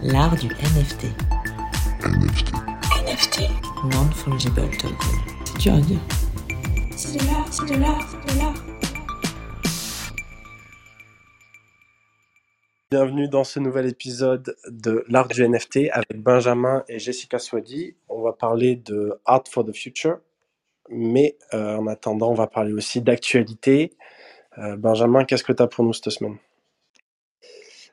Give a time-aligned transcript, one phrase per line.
[0.00, 1.06] L'art du NFT.
[2.04, 2.52] NFT.
[3.04, 3.50] NFT.
[3.92, 4.96] Non-fungible token.
[5.44, 5.98] C'est dur à dire.
[6.96, 8.54] C'est de l'art, c'est de l'art, c'est de l'art.
[12.92, 17.96] Bienvenue dans ce nouvel épisode de l'art du NFT avec Benjamin et Jessica Swadi.
[18.08, 20.18] On va parler de Art for the Future,
[20.90, 23.94] mais euh, en attendant, on va parler aussi d'actualité.
[24.58, 26.38] Euh, Benjamin, qu'est-ce que tu as pour nous cette semaine?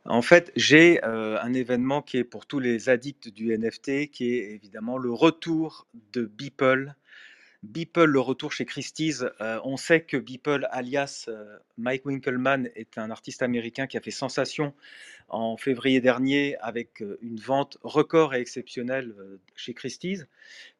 [0.06, 4.36] En fait, j'ai euh, un événement qui est pour tous les addicts du NFT, qui
[4.36, 6.94] est évidemment le retour de Beeple.
[7.64, 9.26] Beeple, le retour chez Christie's.
[9.42, 14.02] Euh, on sait que Beeple, alias euh, Mike Winkelmann, est un artiste américain qui a
[14.02, 14.76] fait sensation
[15.28, 19.16] en février dernier avec une vente record et exceptionnelle
[19.56, 20.28] chez Christie's,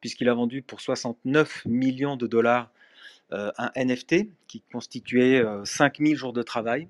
[0.00, 2.70] puisqu'il a vendu pour 69 millions de dollars
[3.30, 6.88] un NFT qui constituait euh, 5000 jours de travail.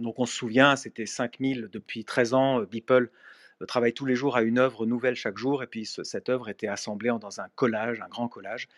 [0.00, 2.60] Donc on se souvient, c'était 5000 depuis 13 ans.
[2.60, 3.10] euh, Beeple
[3.62, 6.28] euh, travaille tous les jours à une œuvre nouvelle chaque jour, et puis ce- cette
[6.28, 8.68] œuvre était assemblée dans un collage, un grand collage,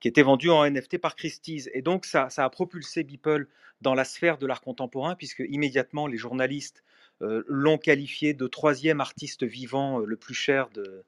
[0.00, 1.68] qui était vendu en NFT par Christie's.
[1.74, 3.48] Et donc ça, a propulsé Beeple
[3.80, 6.84] dans la sphère de l'art contemporain, puisque immédiatement les journalistes
[7.22, 11.04] euh, l'ont qualifié de troisième artiste vivant le plus cher de,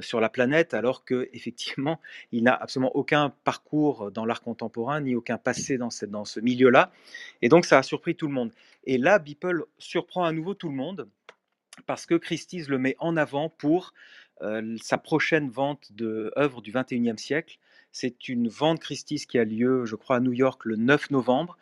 [0.00, 2.00] sur la planète, alors que effectivement
[2.32, 6.92] il n'a absolument aucun parcours dans l'art contemporain, ni aucun passé dans, ce milieu-là.
[7.42, 8.52] Et donc ça a surpris tout le monde.
[8.84, 11.08] Et là, Beeple surprend à nouveau tout le monde
[11.86, 13.92] parce que Christie's le met en avant pour
[14.42, 17.58] euh, sa prochaine vente d'œuvres du 21e siècle.
[17.92, 21.56] C'est une vente Christie's qui a lieu, je crois, à New York le 9 novembre.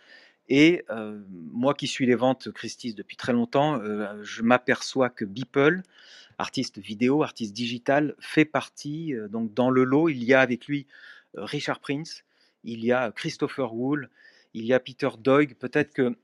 [0.49, 5.25] Et euh, moi qui suis les ventes Christie's depuis très longtemps, euh, je m'aperçois que
[5.25, 5.83] Beeple,
[6.41, 9.15] artiste vidéo, artiste digital, fait partie.
[9.15, 10.87] euh, donc dans le lot, il y a avec lui
[11.37, 12.25] euh, Richard Prince,
[12.65, 14.09] il y a Christopher Wool,
[14.55, 15.55] il y a Peter Doig.
[15.55, 16.17] Peut-être que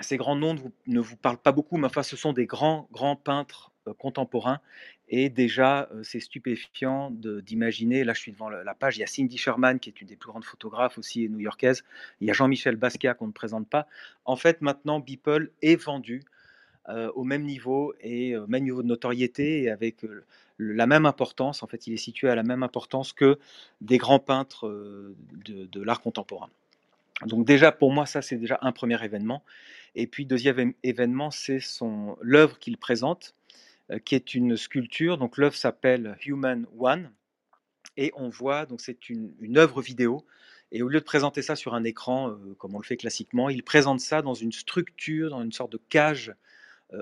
[0.00, 3.16] ces grands noms ne vous, parlent pas beaucoup, mais enfin, ce sont des grands, grands
[3.16, 4.60] peintres euh, contemporains.
[5.08, 9.06] Et déjà, c'est stupéfiant d'imaginer, là je suis devant la, la page, il y a
[9.06, 11.84] Cindy Sherman, qui est une des plus grandes photographes aussi new-yorkaise,
[12.20, 13.86] il y a Jean-Michel Basquiat qu'on ne présente pas.
[14.24, 16.24] En fait, maintenant, Beeple est vendu
[16.88, 20.24] euh, au même niveau et au même niveau de notoriété et avec euh,
[20.60, 21.64] la même importance.
[21.64, 23.40] En fait, il est situé à la même importance que
[23.80, 26.48] des grands peintres euh, de, l'art contemporain.
[27.26, 29.42] Donc déjà, pour moi, ça, c'est déjà un premier événement.
[29.96, 31.58] Et puis, deuxième événement, c'est
[32.20, 33.34] l'œuvre qu'il présente,
[34.04, 35.18] qui est une sculpture.
[35.18, 37.10] Donc, l'œuvre s'appelle Human One.
[37.96, 40.24] Et on voit, donc c'est une, une œuvre vidéo.
[40.70, 43.62] Et au lieu de présenter ça sur un écran, comme on le fait classiquement, il
[43.62, 46.34] présente ça dans une structure, dans une sorte de cage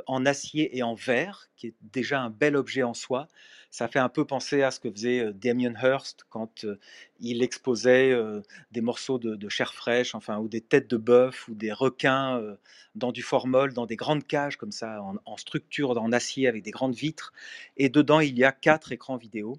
[0.06, 3.28] en acier et en verre, qui est déjà un bel objet en soi.
[3.70, 6.78] Ça fait un peu penser à ce que faisait euh, Damien Hirst quand euh,
[7.18, 8.40] il exposait euh,
[8.70, 12.56] des morceaux de, chair fraîche, enfin, ou des têtes de bœuf, ou des requins euh,
[12.94, 16.70] dans du formol, dans des grandes cages comme ça, en, structure, en acier, avec des
[16.70, 17.32] grandes vitres.
[17.76, 19.58] Et dedans, il y a quatre écrans vidéo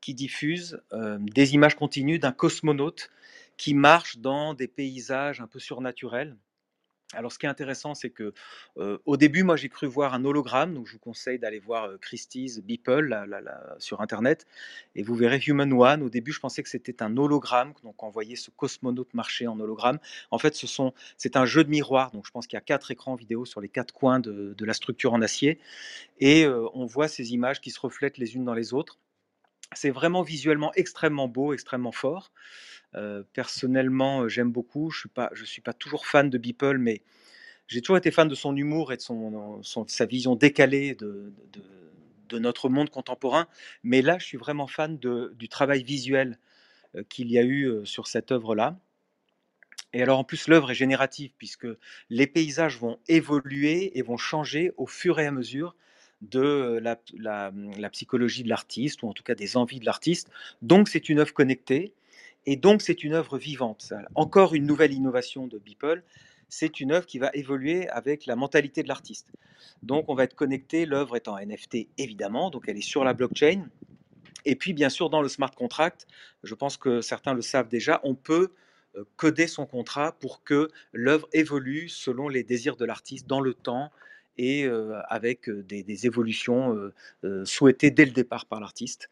[0.00, 3.10] qui diffusent euh, des images continues d'un cosmonaute
[3.56, 6.36] qui marche dans des paysages un peu surnaturels.
[7.14, 8.34] Alors, ce qui est intéressant, c'est que
[8.76, 10.74] au début, moi, j'ai cru voir un hologramme.
[10.74, 13.26] Donc, je vous conseille d'aller voir Christie's Beeple
[13.78, 14.46] sur Internet,
[14.94, 16.02] et vous verrez Human One.
[16.02, 19.58] Au début, je pensais que c'était un hologramme, donc on voyait ce cosmonaute marcher en
[19.58, 19.98] hologramme.
[20.30, 22.10] En fait, ce sont, c'est un jeu de miroir.
[22.10, 24.74] Donc, je pense qu'il y a quatre écrans vidéo sur les quatre coins de, la
[24.74, 25.58] structure en acier,
[26.20, 28.98] et on voit ces images qui se reflètent les unes dans les autres.
[29.72, 32.32] C'est vraiment visuellement extrêmement beau, extrêmement fort.
[32.94, 34.90] Euh, personnellement, euh, j'aime beaucoup.
[34.90, 37.02] Je suis pas, je suis pas toujours fan de Beeple, mais
[37.68, 41.32] j'ai toujours été fan de son humour et de son, sa vision décalée de,
[42.28, 43.48] de- notre monde contemporain.
[43.84, 46.38] Mais là, je suis vraiment fan de- du travail visuel
[46.96, 48.78] euh, qu'il y a eu sur cette œuvre-là.
[49.92, 51.66] Et alors en plus, l'œuvre est générative puisque
[52.10, 55.74] les paysages vont évoluer et vont changer au fur et à mesure
[56.20, 60.30] de la, la- la psychologie de l'artiste, ou en tout cas des envies de l'artiste.
[60.62, 61.92] Donc c'est une œuvre connectée,
[62.46, 63.92] et donc c'est une œuvre vivante.
[64.14, 66.02] Encore une nouvelle innovation de Beeple,
[66.48, 69.30] c'est une œuvre qui va évoluer avec la mentalité de l'artiste.
[69.82, 73.12] Donc on va être connecté, l'œuvre est en NFT évidemment, donc elle est sur la
[73.12, 73.68] blockchain.
[74.44, 76.06] Et puis bien sûr dans le smart contract,
[76.42, 78.52] je pense que certains le savent déjà, on peut
[78.96, 83.52] euh, coder son contrat pour que l'œuvre évolue selon les désirs de l'artiste dans le
[83.52, 83.90] temps
[84.38, 84.68] et
[85.08, 86.76] avec des, évolutions
[87.44, 89.10] souhaitées dès le départ par l'artiste.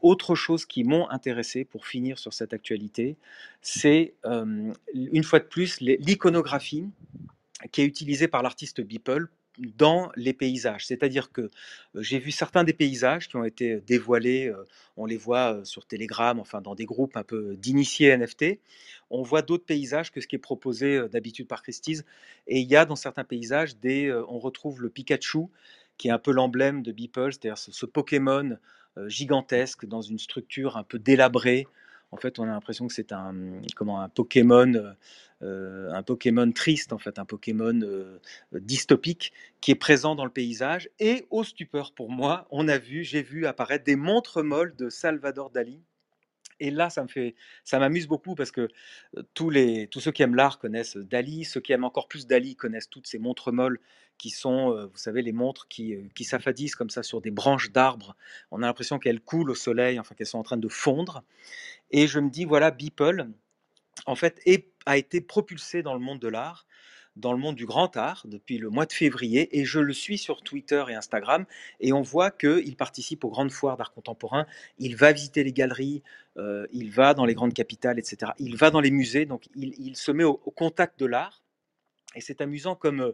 [0.00, 3.16] Autre chose qui m'ont intéressé pour finir sur cette actualité,
[3.60, 4.14] c'est
[4.94, 6.86] une fois de plus l'iconographie
[7.70, 9.28] qui est utilisée par l'artiste Beeple
[9.58, 10.86] dans les paysages.
[10.86, 11.50] C'est-à-dire que
[11.94, 14.52] j'ai vu certains des paysages qui ont été dévoilés,
[14.96, 18.60] on les voit sur Telegram, enfin dans des groupes un peu d'initiés NFT.
[19.10, 22.04] On voit d'autres paysages que ce qui est proposé d'habitude par Christie's.
[22.46, 25.46] Et il y a dans certains paysages, des, on retrouve le Pikachu
[25.98, 28.56] qui est un peu l'emblème de Beeple, c'est-à-dire ce, ce Pokémon
[29.06, 31.66] gigantesque dans une structure un peu délabrée.
[32.12, 33.34] En fait, on a l'impression que c'est un,
[33.74, 34.92] comment, un Pokémon, euh,
[35.42, 38.20] euh, un Pokémon triste, en fait, un Pokémon euh,
[38.52, 39.32] dystopique
[39.62, 40.90] qui est présent dans le paysage.
[41.00, 44.90] Et au stupeur pour moi, on a vu, j'ai vu apparaître des montres molles de
[44.90, 45.80] Salvador Dali.
[46.60, 48.68] Et là, ça me fait, ça m'amuse beaucoup parce que
[49.32, 52.54] tous les, tous ceux qui aiment l'art connaissent Dali, ceux qui aiment encore plus Dali
[52.56, 53.80] connaissent toutes ces montres molles
[54.18, 58.14] qui sont, vous savez, les montres qui, qui s'affadissent comme ça sur des branches d'arbres.
[58.52, 61.24] On a l'impression qu'elles coulent au soleil, enfin qu'elles sont en train de fondre.
[61.92, 63.28] Et je me dis, voilà, Beeple,
[64.06, 64.40] en fait,
[64.86, 66.66] a été propulsé dans le monde de l'art,
[67.16, 70.16] dans le monde du grand art depuis le mois de février, et je le suis
[70.16, 71.44] sur Twitter et Instagram,
[71.80, 74.46] et on voit qu'il participe aux grandes foires d'art contemporain,
[74.78, 76.02] il va visiter les galeries,
[76.38, 78.32] euh, il va dans les grandes capitales, etc.
[78.38, 81.41] Il va dans les musées, donc il, se met au contact de l'art.
[82.14, 83.12] Et c'est amusant comme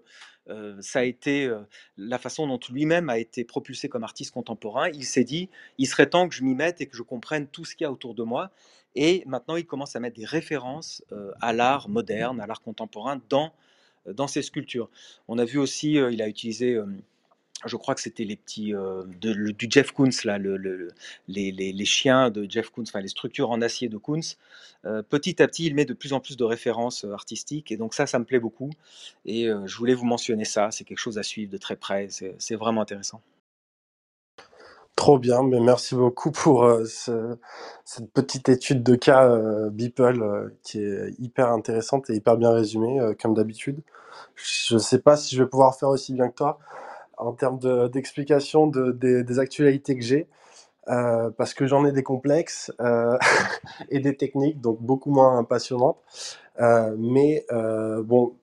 [0.80, 1.52] ça a été
[1.96, 4.88] la façon dont lui-même a été propulsé comme artiste contemporain.
[4.90, 7.64] Il s'est dit, il serait temps que je m'y mette et que je comprenne tout
[7.64, 8.50] ce qu'il y a autour de moi.
[8.94, 11.04] Et maintenant, il commence à mettre des références
[11.40, 13.52] à l'art moderne, à l'art contemporain dans,
[14.06, 14.88] dans ses sculptures.
[15.28, 16.80] On a vu aussi, il a utilisé,
[17.66, 20.10] je crois que c'était les petits, euh, du Jeff Koons,
[21.28, 24.20] les, chiens de Jeff Koons, enfin les structures en acier de Koons.
[24.84, 27.72] Euh, petit à petit, il met de plus en plus de références euh, artistiques.
[27.72, 28.70] Et donc ça, ça me plaît beaucoup.
[29.24, 30.70] Et je voulais vous mentionner ça.
[30.70, 32.08] C'est quelque chose à suivre de très près.
[32.10, 33.20] C'est vraiment intéressant.
[34.94, 37.36] Trop bien, mais merci beaucoup pour ce-
[37.84, 39.28] cette petite étude de cas
[39.70, 43.80] Beeple qui est hyper intéressante et hyper bien résumée, comme d'habitude.
[44.34, 46.58] Je ne sais pas si je vais pouvoir faire aussi bien que toi
[47.18, 50.28] en termes de- d'explication de, des, actualités que j'ai,
[50.88, 53.18] euh, parce que j'en ai des complexes euh,
[53.90, 55.98] et des techniques, donc beaucoup moins passionnantes.
[56.60, 57.46] Euh, mais
[58.04, 58.36] bon,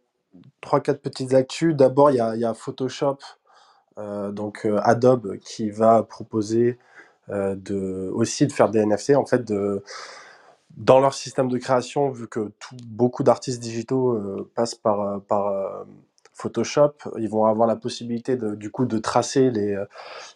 [0.61, 1.75] trois, quatre petites actus.
[1.75, 3.19] D'abord, il y y a Photoshop,
[4.33, 6.79] donc Adobe, qui va proposer
[7.29, 9.83] de, aussi de faire des NFT, en fait, de,
[10.77, 15.21] dans leur système de création, vu que tout- beaucoup d'artistes digitaux passent par,
[16.35, 19.85] Photoshop, ils vont avoir la possibilité de, du coup de tracer les, euh,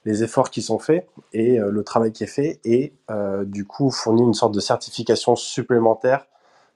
[0.05, 3.91] efforts qui sont faits et euh, le travail qui est fait, et euh, du coup
[3.91, 6.25] fournir une sorte de certification supplémentaire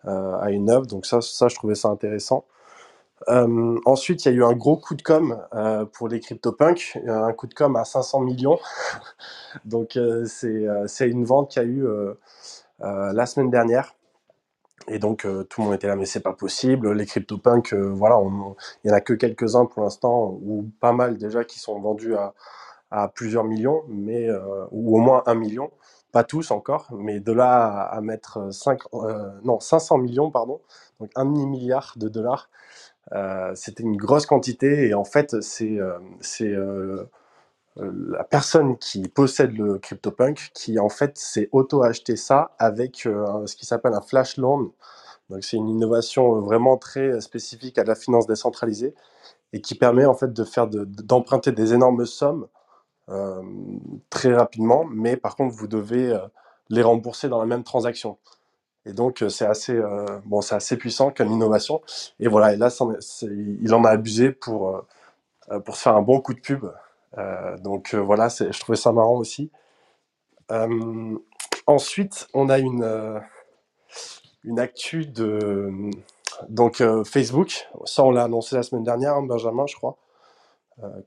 [0.05, 0.85] à une œuvre.
[0.85, 2.43] Donc ça, ça, je trouvais ça intéressant.
[3.85, 5.41] Ensuite, il y a eu un gros coup de com
[5.93, 8.59] pour les CryptoPunks, un coup de com à 500 millions.
[9.63, 11.87] Donc c'est une vente qui a eu
[12.79, 13.95] la semaine dernière.
[14.87, 16.91] Et donc euh, tout le monde était là, mais c'est pas possible.
[16.93, 18.17] Les CryptoPunks, euh, voilà,
[18.83, 22.15] il y en a que quelques-uns pour l'instant, ou pas mal déjà, qui sont vendus
[22.15, 22.33] à,
[23.15, 25.71] plusieurs millions, mais euh, ou au moins un million.
[26.11, 30.61] Pas tous encore, mais de là à, mettre 5, euh, non, 500 millions, pardon,
[30.99, 32.49] donc un demi-milliard de dollars,
[33.55, 34.87] c'était une grosse quantité.
[34.87, 35.79] Et en fait, c'est
[37.77, 43.55] la personne qui possède le CryptoPunk qui en fait s'est auto-acheté ça avec euh, ce
[43.55, 44.71] qui s'appelle un flash loan.
[45.29, 48.95] Donc c'est une innovation euh, vraiment très spécifique à la finance décentralisée
[49.53, 52.47] et qui permet en fait de faire de- d'emprunter des énormes sommes
[53.09, 53.41] euh,
[54.09, 56.19] très rapidement, mais par contre vous devez euh,
[56.69, 58.17] les rembourser dans la même transaction.
[58.85, 61.81] Et donc euh, c'est assez euh, bon, c'est assez puissant comme innovation.
[62.19, 62.69] Et voilà, là
[63.23, 64.81] il en a abusé pour euh,
[65.51, 66.65] euh, pour se faire un bon coup de pub.
[67.17, 69.51] Euh, donc euh, voilà, je trouvais ça marrant aussi.
[70.51, 71.17] Euh,
[71.67, 73.21] ensuite, on a une,
[74.43, 75.91] une actu de
[76.49, 77.67] donc Facebook.
[77.85, 79.97] Ça, on l'a annoncé la semaine dernière, hein, Benjamin, je crois,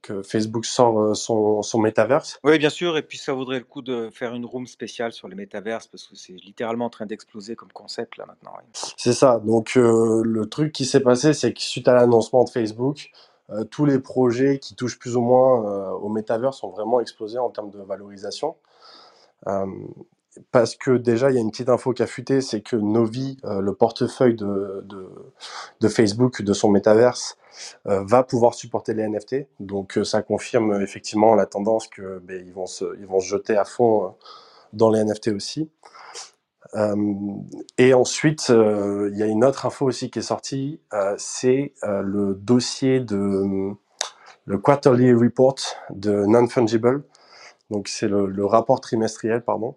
[0.01, 2.39] que Facebook sort son, son métaverse.
[2.45, 2.97] Oui, bien sûr.
[2.97, 6.07] Et puis ça vaudrait le coup de faire une room spéciale sur les métaverses parce
[6.07, 8.53] que c'est littéralement en train d'exploser comme concept là maintenant.
[8.97, 9.41] C'est ça.
[9.45, 13.11] Donc euh, le truc qui s'est passé, c'est que suite à l'annoncement de Facebook,
[13.51, 17.39] euh, tous les projets qui touchent plus ou moins euh, au métaverse ont vraiment explosé
[17.39, 18.57] en termes de valorisation.
[19.47, 19.67] Euh,
[20.51, 23.39] parce que déjà, il y a une petite info qui a fuité, c'est que Novi,
[23.43, 24.87] le portefeuille de,
[25.81, 27.39] de, Facebook, de son métaverse,
[27.87, 29.47] va pouvoir supporter les NFT.
[29.61, 32.67] Donc ça confirme effectivement la tendance que ben, ils vont
[33.09, 34.15] vont se jeter à fond
[34.75, 35.71] dans les NFT aussi.
[36.77, 36.95] Euh,
[37.79, 41.73] et ensuite, euh, il y a une autre info aussi qui est sortie, euh, c'est
[41.83, 43.73] le dossier de
[44.45, 45.57] le quarterly report
[45.91, 47.03] de non-fungible.
[47.71, 49.75] Donc c'est le, rapport trimestriel, pardon.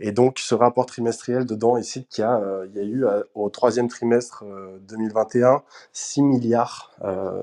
[0.00, 2.40] Et donc ce rapport trimestriel dedans, il cite qu'il y a,
[2.74, 3.04] eu
[3.34, 6.92] au troisième trimestre euh, 2021 6 milliards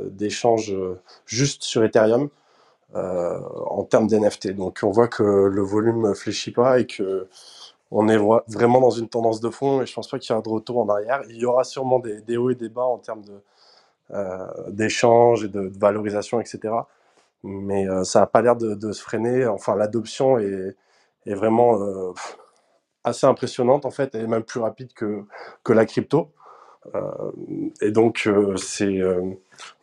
[0.10, 0.74] d'échanges
[1.26, 2.30] juste sur Ethereum
[2.94, 4.52] en termes d'NFT.
[4.56, 7.28] Donc on voit que le volume fléchit pas et que
[7.98, 10.34] on est vra- vraiment dans une tendance de fond et je pense pas qu'il y
[10.34, 11.22] aura de retour en arrière.
[11.30, 13.24] Il y aura sûrement des, hauts et des bas en termes
[14.12, 16.74] euh, d'échanges et de, valorisation, etc.
[17.44, 19.48] mais euh, ça n'a pas l'air de, se freiner.
[19.48, 20.76] Enfin, l'adoption est,
[21.26, 22.12] vraiment euh,
[23.06, 25.26] assez impressionnante en fait, et même plus rapide que
[25.70, 26.35] la crypto.
[26.94, 27.32] Euh,
[27.82, 29.22] et donc, euh, c'est euh,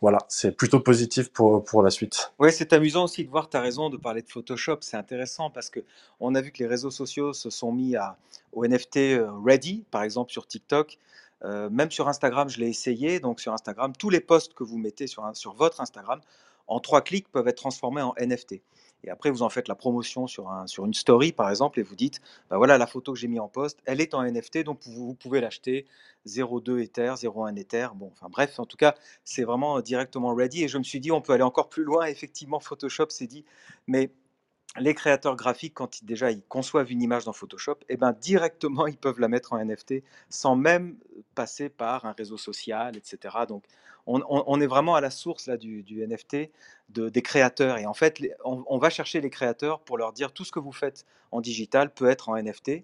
[0.01, 2.31] voilà, c'est plutôt positif pour, pour la suite.
[2.39, 5.49] Oui, c'est amusant aussi de voir, tu as raison de parler de Photoshop, c'est intéressant
[5.49, 5.81] parce que
[6.19, 8.17] on a vu que les réseaux sociaux se sont mis à,
[8.53, 10.97] au NFT ready, par exemple sur TikTok.
[11.45, 13.19] Même sur Instagram, je l'ai essayé.
[13.19, 16.21] Donc sur Instagram, tous les posts que vous mettez sur, sur votre Instagram,
[16.67, 18.61] en trois clics, peuvent être transformés en NFT.
[19.03, 21.83] Et après, vous en faites la promotion sur, un, sur une story, par exemple, et
[21.83, 24.63] vous dites, bah voilà, la photo que j'ai mis en post, elle est en NFT,
[24.63, 25.85] donc vous, vous pouvez l'acheter
[26.25, 27.87] 0,2 Ether, 0,1 Ether.
[27.95, 30.63] Bon, enfin bref, en tout cas, c'est vraiment directement ready.
[30.63, 32.05] Et je me suis dit, on peut aller encore plus loin.
[32.05, 33.43] Effectivement, Photoshop s'est dit,
[33.87, 34.09] mais
[34.79, 38.87] les créateurs graphiques, quand ils, déjà ils conçoivent une image dans Photoshop, et ben directement
[38.87, 39.95] ils peuvent la mettre en NFT
[40.29, 40.97] sans même
[41.35, 43.35] passer par un réseau social, etc.
[43.47, 43.63] Donc
[44.05, 46.49] on, est vraiment à la source là du, NFT
[46.89, 47.77] de, des créateurs.
[47.77, 50.73] Et en fait, on va chercher les créateurs pour leur dire tout ce que vous
[50.73, 52.83] faites en digital peut être en NFT.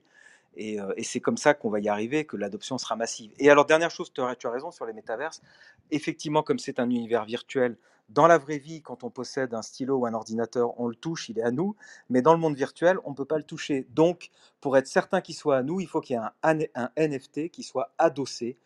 [0.59, 3.31] Et, euh, et c'est comme ça qu'on va y arriver, que l'adoption sera massive.
[3.39, 5.41] Et alors, dernière chose, tu as, tu raison sur les métaverses.
[5.89, 7.77] Effectivement, comme c'est un univers virtuel,
[8.09, 11.29] dans la vraie vie, quand on possède un stylo ou un ordinateur, on le touche,
[11.29, 11.77] il est à nous.
[12.09, 13.87] Mais dans le monde virtuel, on ne peut pas le toucher.
[13.91, 17.49] Donc, pour être certain qu'il soit à nous, il faut qu'il y ait un, NFT
[17.49, 18.57] qui soit adossé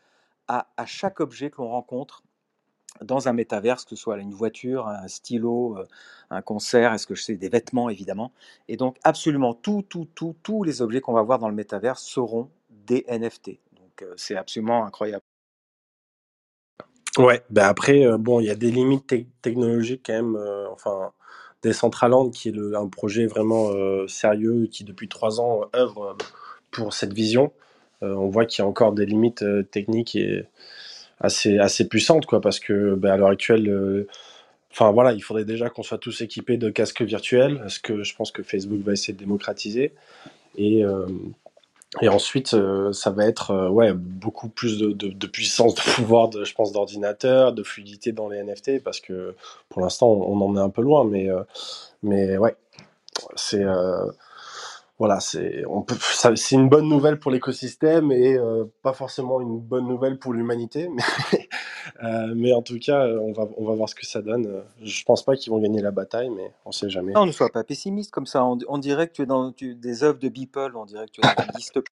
[0.48, 2.24] à chaque objet que l'on rencontre
[3.02, 5.86] dans un métaverse, que ce soit une voiture, un stylo, euh,
[6.30, 8.32] un concert, est-ce que je sais, des vêtements évidemment.
[8.68, 12.04] Et donc absolument tout, tout, tout, tous les objets qu'on va voir dans le métaverse
[12.04, 13.60] seront des NFT.
[13.78, 15.24] Donc euh, c'est absolument incroyable.
[17.20, 20.36] Ouais, ben après, euh, bon, il y a des limites tec- technologiques quand même.
[20.38, 21.12] euh, enfin,
[21.64, 26.18] Decentraland, qui est un projet vraiment euh, sérieux, qui depuis trois ans œuvre
[26.72, 27.54] pour cette vision.
[28.02, 30.46] On voit qu'il y a encore des limites techniques et
[31.24, 34.08] assez, assez puissantes, quoi, parce que ben, à l'heure actuelle, euh,
[34.72, 38.16] enfin voilà, il faudrait déjà qu'on soit tous équipés de casques virtuels, ce que je
[38.16, 39.94] pense que Facebook va essayer de démocratiser.
[40.58, 41.08] Et, euh,
[42.02, 46.44] et ensuite, euh, ça va être ouais, beaucoup plus de, de- puissance, de pouvoir, de,
[46.44, 49.36] je pense, d'ordinateur, de fluidité dans les NFT, parce que
[49.70, 51.30] pour l'instant, on, on en est un peu loin, mais,
[52.04, 52.56] mais ouais,
[53.36, 53.64] c'est
[55.00, 55.64] voilà, c'est
[56.52, 60.88] une bonne nouvelle pour l'écosystème et euh, pas forcément une bonne nouvelle pour l'humanité,
[61.34, 61.50] mais,
[62.04, 64.64] euh, mais en tout cas, euh, on va, on va voir ce que ça donne.
[64.84, 67.14] Je pense pas qu'ils vont gagner la bataille, mais on sait jamais.
[67.14, 68.46] Non, ne sois pas pessimiste comme ça.
[68.46, 71.24] On, dirait que tu es dans des œuvres de Beeple, on dirait que tu es
[71.24, 71.44] dans
[71.76, 71.84] une.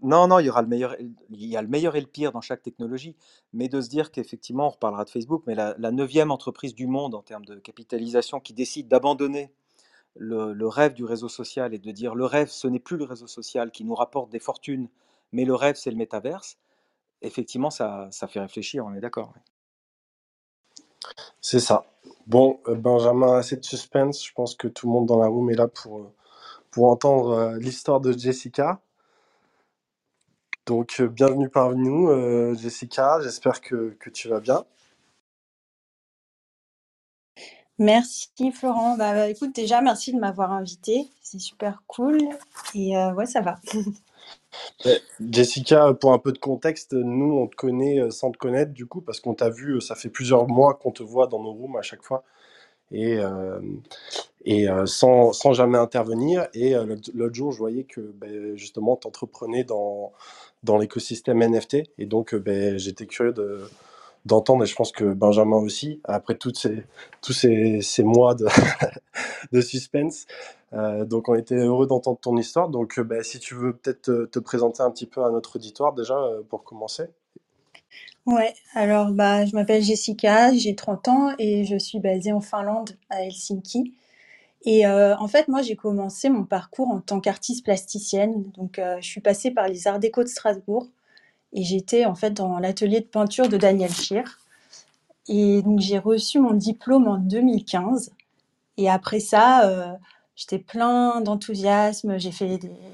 [0.00, 2.32] Non, non, il y aura le meilleur, il y a le meilleur et le pire
[2.32, 3.16] dans chaque technologie,
[3.52, 7.14] mais de se dire qu'effectivement, on reparlera de Facebook, mais la neuvième entreprise du monde
[7.14, 9.52] en termes de capitalisation qui décide d'abandonner
[10.16, 13.26] le, rêve du réseau social et de dire le rêve, ce n'est plus le réseau
[13.26, 14.88] social qui nous rapporte des fortunes,
[15.32, 16.58] mais le rêve, c'est le métaverse,
[17.22, 19.34] effectivement, ça, ça fait réfléchir, on est d'accord.
[21.40, 21.86] C'est ça.
[22.26, 24.24] Bon, euh, Benjamin, assez de suspense.
[24.24, 26.12] Je pense que tout le monde dans la room est là pour, euh,
[26.70, 28.80] pour entendre euh, l'histoire de Jessica.
[30.66, 33.20] Donc, bienvenue parmi nous, Jessica.
[33.20, 34.64] J'espère que tu vas bien.
[37.78, 38.96] Merci Florent.
[38.96, 41.08] Bah, écoute, déjà, merci de m'avoir invité.
[41.22, 42.18] C'est super cool.
[42.74, 43.58] Et euh, ouais, ça va.
[44.84, 45.02] Ouais.
[45.30, 48.86] Jessica, pour un peu de contexte, nous, on te connaît euh, sans te connaître, du
[48.86, 51.52] coup, parce qu'on t'a vu, euh, ça fait plusieurs mois qu'on te voit dans nos
[51.52, 52.24] rooms à chaque fois,
[52.92, 53.60] et, euh,
[54.44, 56.48] et sans, sans jamais intervenir.
[56.54, 56.74] Et
[57.14, 60.12] l'autre jour, je voyais que ben, justement, tu entreprenais dans,
[60.62, 63.62] dans l'écosystème NFT, et donc ben, j'étais curieux de,
[64.24, 66.84] d'entendre, et je pense que Benjamin aussi, après ces,
[67.20, 68.46] tous ces, mois de,
[69.52, 70.26] de suspense.
[70.72, 72.68] Euh, donc on était heureux d'entendre ton histoire.
[72.68, 75.56] Donc euh, ben, si tu veux peut-être te, te présenter un petit peu à notre
[75.56, 77.04] auditoire déjà euh, pour commencer.
[78.26, 82.96] Ouais, alors bah, je m'appelle Jessica, j'ai 30 ans et je suis basée en Finlande,
[83.10, 83.94] à Helsinki.
[84.66, 88.50] Et en fait, moi, j'ai commencé mon parcours en tant qu'artiste plasticienne.
[88.56, 90.88] Donc, je suis passée par les Arts Déco de Strasbourg
[91.54, 94.40] et j'étais en fait dans l'atelier de peinture de Daniel Scheer.
[95.28, 98.12] Et donc, j'ai reçu mon diplôme en 2015.
[98.76, 99.92] Et après ça, euh,
[100.36, 102.18] j'étais plein d'enthousiasme.
[102.18, 102.32] J'ai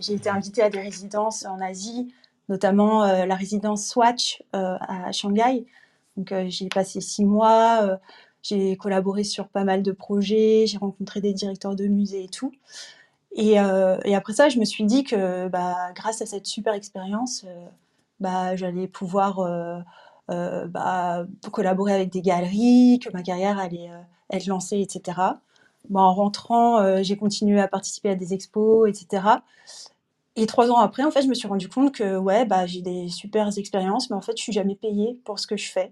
[0.01, 2.13] j'ai été invitée à des résidences en Asie,
[2.49, 5.65] notamment euh, la résidence Swatch euh, à Shanghai.
[6.17, 7.99] Donc euh, j'y ai passé six mois.
[8.43, 10.67] j'ai collaboré sur pas mal de projets.
[10.67, 12.53] J'ai rencontré des directeurs de musées et tout.
[13.37, 17.47] Et, après ça, je me suis dit que bah, grâce à cette super expérience,
[18.21, 19.79] bah, j'allais pouvoir euh,
[20.31, 24.01] euh, bah, collaborer avec des galeries, que ma carrière allait euh,
[24.31, 25.19] être lancée, etc.
[25.89, 29.23] Bah, en rentrant, j'ai continué à participer à des expos, etc.
[30.37, 32.83] Et trois ans après, en fait, je me suis rendu compte que ouais, bah, j'ai
[32.83, 35.91] des super expériences, mais en fait, je suis jamais payée pour ce que je fais.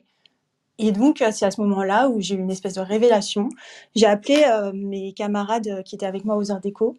[0.78, 3.48] Et donc, c'est à ce moment-là où j'ai eu une espèce de révélation.
[3.96, 4.44] J'ai appelé
[4.74, 6.96] mes camarades qui étaient avec moi aux Arts Déco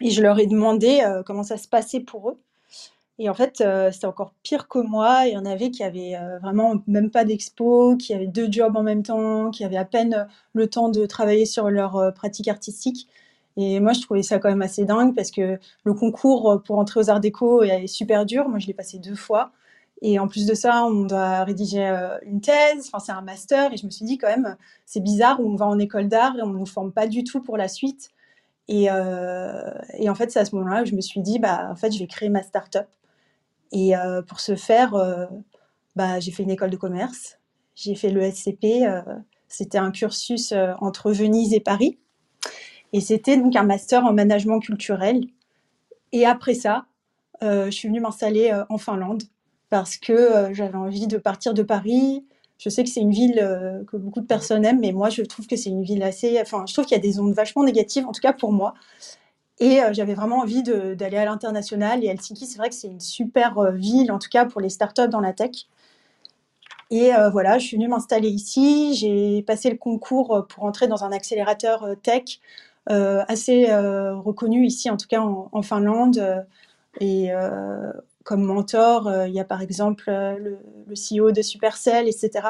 [0.00, 2.38] et je leur ai demandé comment ça se passait pour eux.
[3.18, 5.26] Et en fait, c'était encore pire que moi.
[5.26, 8.82] Il y en avait qui avaient vraiment même pas d'expo, qui avaient deux jobs en
[8.82, 13.08] même temps, qui avaient à peine le temps de travailler sur leur pratique artistique.
[13.56, 17.00] Et moi, je trouvais ça quand même assez dingue parce que le concours pour entrer
[17.00, 18.48] aux Arts Déco est super dur.
[18.48, 19.50] Moi, je l'ai passé deux fois.
[20.02, 23.72] Et en plus de ça, on doit rédiger euh, une thèse, enfin c'est un master,
[23.72, 24.56] et je me suis dit quand même,
[24.86, 27.42] c'est bizarre, on va en école d'art et on ne nous forme pas du tout
[27.42, 28.10] pour la suite.
[28.68, 31.68] Et, euh, et en fait, c'est à ce moment-là que je me suis dit, bah,
[31.70, 32.86] en fait, je vais créer ma start-up.
[33.72, 34.94] Et euh, pour ce faire,
[35.96, 37.38] bah, j'ai fait une école de commerce,
[37.74, 38.84] j'ai fait le SCP,
[39.48, 41.98] c'était un cursus entre Venise et Paris.
[42.92, 45.26] Et c'était donc un master en management culturel.
[46.12, 46.86] Et après ça,
[47.42, 49.22] je suis venue m'installer en Finlande
[49.70, 52.24] parce que euh, j'avais envie de partir de Paris.
[52.58, 55.22] Je sais que c'est une ville euh, que beaucoup de personnes aiment, mais moi, je
[55.22, 56.40] trouve que c'est une ville assez.
[56.40, 58.74] Enfin, je trouve qu'il y a des ondes vachement négatives, en tout cas pour moi.
[59.60, 62.04] Et euh, j'avais vraiment envie d'aller à l'international.
[62.04, 65.08] Et Helsinki, c'est vrai que c'est une super ville, en tout cas pour les startups
[65.08, 65.66] dans la tech.
[66.90, 68.94] Et voilà, je suis venue m'installer ici.
[68.94, 72.40] J'ai passé le concours pour entrer dans un accélérateur tech
[72.86, 76.46] assez reconnu ici, en tout cas en, Finlande.
[76.98, 77.30] et
[78.28, 82.48] comme mentor, euh, il y a par exemple euh, le, CEO de Supercell, etc.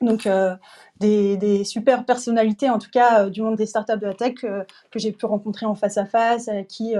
[0.00, 0.56] Donc, euh,
[0.98, 4.64] des, super personnalités, en tout cas du monde des startups de la tech, que
[4.96, 6.94] j'ai pu rencontrer en face à face, avec qui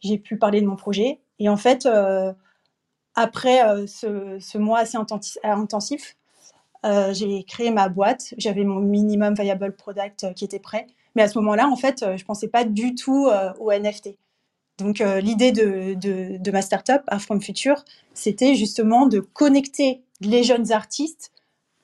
[0.00, 1.20] j'ai pu parler de mon projet.
[1.38, 1.88] Et en fait,
[3.14, 4.98] après ce, mois assez
[5.44, 6.16] intensif,
[6.84, 8.34] j'ai créé ma boîte.
[8.38, 10.86] J'avais mon minimum viable product qui était prêt.
[11.14, 13.28] Mais à ce moment-là, en fait, je ne pensais pas du tout
[13.58, 14.16] au NFT.
[14.78, 20.72] Donc euh, l'idée de, de, ma startup, Art Future, c'était justement de connecter les jeunes
[20.72, 21.32] artistes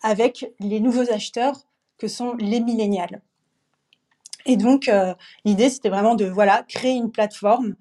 [0.05, 1.67] avec les nouveaux acheteurs
[1.99, 3.21] que sont les millénials.
[4.47, 7.75] Et donc euh, l'idée, c'était vraiment de voilà créer une plateforme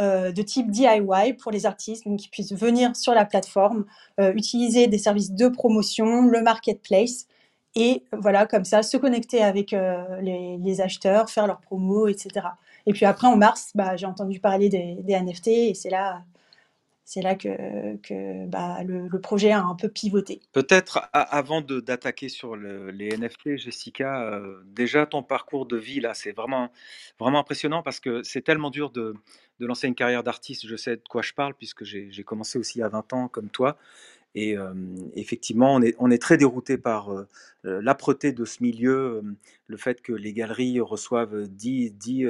[0.00, 3.86] euh, de type DIY pour les artistes, donc qui puissent venir sur la plateforme,
[4.18, 7.26] utiliser des services de promotion, le marketplace,
[7.74, 12.48] et voilà comme ça se connecter avec les, les acheteurs, faire leurs promos, etc.
[12.86, 16.22] Et puis après, en mars, bah, j'ai entendu parler des, NFT et c'est là,
[17.12, 20.40] c'est là que, que bah, le, projet a un peu pivoté.
[20.52, 26.32] Peut-être avant d'attaquer sur les NFT, Jessica, euh, déjà ton parcours de vie là, c'est
[26.32, 26.70] vraiment,
[27.18, 29.14] vraiment impressionnant parce que c'est tellement dur de,
[29.60, 30.66] de lancer une carrière d'artiste.
[30.66, 33.76] Je sais de quoi je parle puisque j'ai commencé aussi à 20 ans comme toi.
[34.34, 34.56] Et
[35.14, 37.10] effectivement, on est, très dérouté par
[37.64, 39.22] l'âpreté de ce milieu,
[39.66, 42.26] le fait que les galeries reçoivent 10, 10,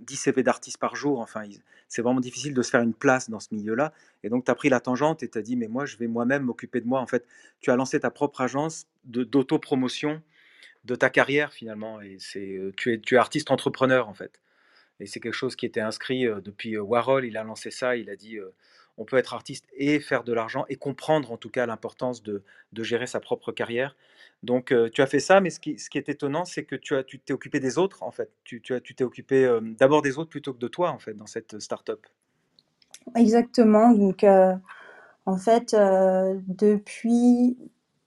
[0.00, 1.20] 10 CV d'artistes par jour.
[1.20, 1.44] Enfin,
[1.88, 3.94] c'est vraiment difficile de se faire une place dans ce milieu-là.
[4.22, 6.06] Et donc, tu as pris la tangente et tu as dit, mais moi, je vais
[6.06, 7.00] moi-même m'occuper de moi.
[7.00, 7.26] En fait,
[7.60, 10.22] tu as lancé ta propre agence d'autopromotion
[10.84, 12.02] de, ta carrière, finalement.
[12.02, 14.40] Et c'est, tu, es, tu es artiste entrepreneur, en fait.
[15.00, 17.24] Et c'est quelque chose qui était inscrit depuis Warhol.
[17.24, 17.96] Il a lancé ça.
[17.96, 18.38] Il a dit
[18.98, 22.42] on peut être artiste et faire de l'argent et comprendre en tout cas l'importance de,
[22.78, 23.96] gérer sa propre carrière.
[24.42, 26.76] Donc euh, tu as fait ça, mais ce qui, ce qui est étonnant, c'est que
[26.76, 28.30] tu as, tu t'es occupé des autres en fait.
[28.44, 31.14] Tu, as, tu t'es occupé euh, d'abord des autres plutôt que de toi en fait
[31.14, 32.06] dans cette start-up.
[33.16, 33.92] Exactement.
[33.92, 34.54] Donc euh,
[35.26, 37.56] en fait, depuis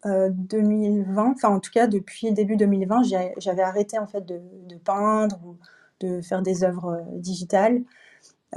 [0.06, 3.04] 2020, enfin en tout cas depuis début 2020,
[3.38, 5.58] j'avais arrêté en fait de, de, peindre ou
[6.00, 7.84] de faire des œuvres digitales.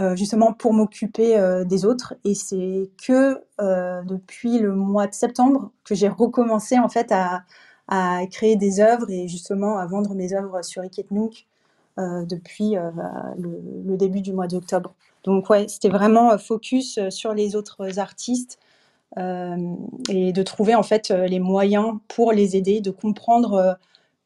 [0.00, 2.14] Euh, justement pour m'occuper euh, des autres.
[2.24, 7.44] Et c'est que euh, depuis le mois de septembre que j'ai recommencé en fait à,
[7.86, 11.46] à, créer des œuvres et justement à vendre mes œuvres sur Iketnook
[11.96, 12.74] depuis
[13.38, 14.94] le, début du mois d'octobre.
[15.22, 18.58] Donc ouais, c'était vraiment focus sur les autres artistes
[19.16, 23.78] et de trouver en fait les moyens pour les aider, de comprendre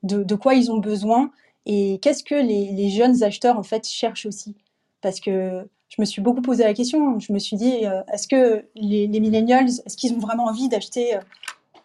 [0.03, 1.31] de, de quoi ils ont besoin
[1.67, 4.57] et qu'est-ce que les, les, jeunes acheteurs en fait cherchent aussi
[5.01, 7.19] parce que je me suis beaucoup posé la question.
[7.19, 10.69] Je me suis dit, euh, est-ce que les, les millennials, est-ce qu'ils ont vraiment envie
[10.69, 11.21] d'acheter euh,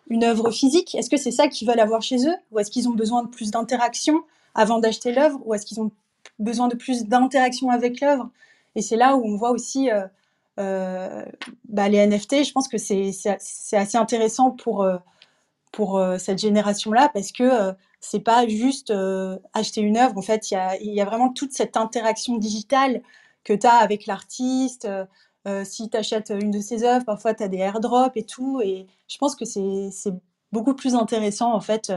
[0.09, 0.95] une œuvre physique?
[0.95, 2.35] Est-ce que c'est ça qu'ils veulent avoir chez eux?
[2.51, 4.23] Ou est-ce qu'ils ont besoin de plus d'interaction
[4.55, 5.39] avant d'acheter l'œuvre?
[5.45, 5.91] Ou est-ce qu'ils ont
[6.39, 8.29] besoin de plus d'interaction avec l'œuvre?
[8.75, 9.89] Et c'est là où on voit aussi
[10.59, 11.25] euh,
[11.69, 12.43] bah, les NFT.
[12.43, 13.11] Je pense que c'est
[13.73, 14.85] assez intéressant pour,
[15.71, 20.17] pour cette génération-là parce que c'est pas juste euh, acheter une œuvre.
[20.17, 23.01] En fait, il y a, y a, vraiment toute cette interaction digitale
[23.45, 24.85] que tu as avec l'artiste.
[24.85, 25.05] Euh,
[25.47, 28.59] euh, si tu achètes une de ses œuvres, parfois tu as des airdrops et tout.
[28.61, 30.13] Et je pense que c'est
[30.51, 31.93] beaucoup plus intéressant, en fait,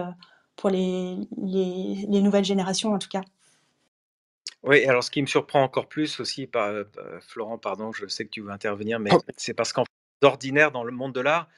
[0.54, 3.22] pour les, les, les, nouvelles générations, en tout cas.
[4.62, 6.72] Oui, alors ce qui me surprend encore plus aussi, par,
[7.20, 9.84] Florent, pardon, je sais que tu veux intervenir, mais c'est parce qu'en
[10.22, 11.48] d'ordinaire, dans le monde de l'art,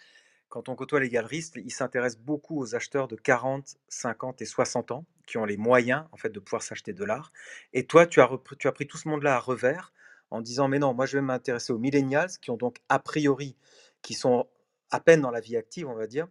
[0.49, 4.93] quand on côtoie les galeristes, ils s'intéressent beaucoup aux acheteurs de 40, 50 et 60
[4.93, 7.33] ans qui ont les moyens en fait de pouvoir s'acheter de l'art.
[7.73, 9.93] Et toi, tu as, tu as pris tout ce monde-là à revers
[10.31, 13.57] en disant mais non, moi je vais m'intéresser aux millennials qui ont donc a priori,
[14.03, 14.47] qui sont
[14.91, 16.29] à peine dans la vie active, on va dire,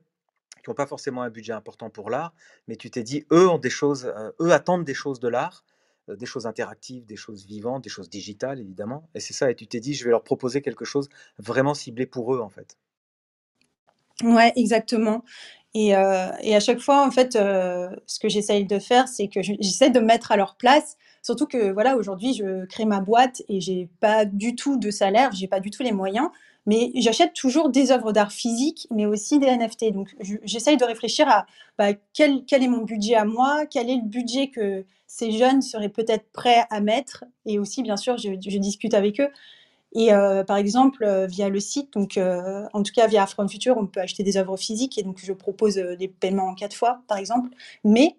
[0.63, 2.33] qui n'ont pas forcément un budget important pour l'art,
[2.67, 5.63] mais tu t'es dit eux ont des choses, euh, eux attendent des choses de l'art,
[6.09, 9.09] euh, des choses interactives, des choses vivantes, des choses digitales évidemment.
[9.13, 9.51] Et c'est ça.
[9.51, 12.49] Et tu t'es dit je vais leur proposer quelque chose vraiment ciblé pour eux en
[12.49, 12.77] fait.
[14.23, 15.23] Ouais, exactement.
[15.75, 19.27] Et, euh, et à chaque fois, en fait, euh, ce que j'essaye de faire, c'est
[19.27, 20.97] que je- j'essaie de me mettre à leur place.
[21.21, 25.31] Surtout que, voilà, aujourd'hui, je crée ma boîte et j'ai pas du tout de salaire,
[25.33, 26.29] j'ai pas du tout les moyens,
[26.65, 29.91] mais j'achète toujours des œuvres d'art physiques, mais aussi des NFT.
[29.91, 31.45] Donc, je- j'essaye de réfléchir à
[31.77, 35.61] bah, quel, quel est mon budget à moi, quel est le budget que ces jeunes
[35.61, 39.29] seraient peut-être prêts à mettre, et aussi, bien sûr, je discute avec eux.
[39.93, 43.49] Et euh, par exemple, euh, via le site, donc euh, en tout cas via From
[43.49, 46.75] Future, on peut acheter des œuvres physiques et donc je propose des paiements en quatre
[46.75, 47.49] fois, par exemple.
[47.83, 48.15] Mais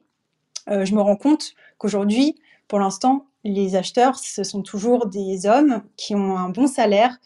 [0.67, 2.37] je me rends compte qu'aujourd'hui,
[2.69, 7.17] pour l'instant, les acheteurs, ce sont toujours des hommes qui ont un bon salaire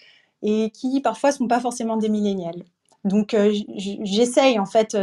[0.43, 2.63] et qui parfois sont pas forcément des millénials.
[3.05, 3.35] Donc
[3.75, 4.97] j'essaye en fait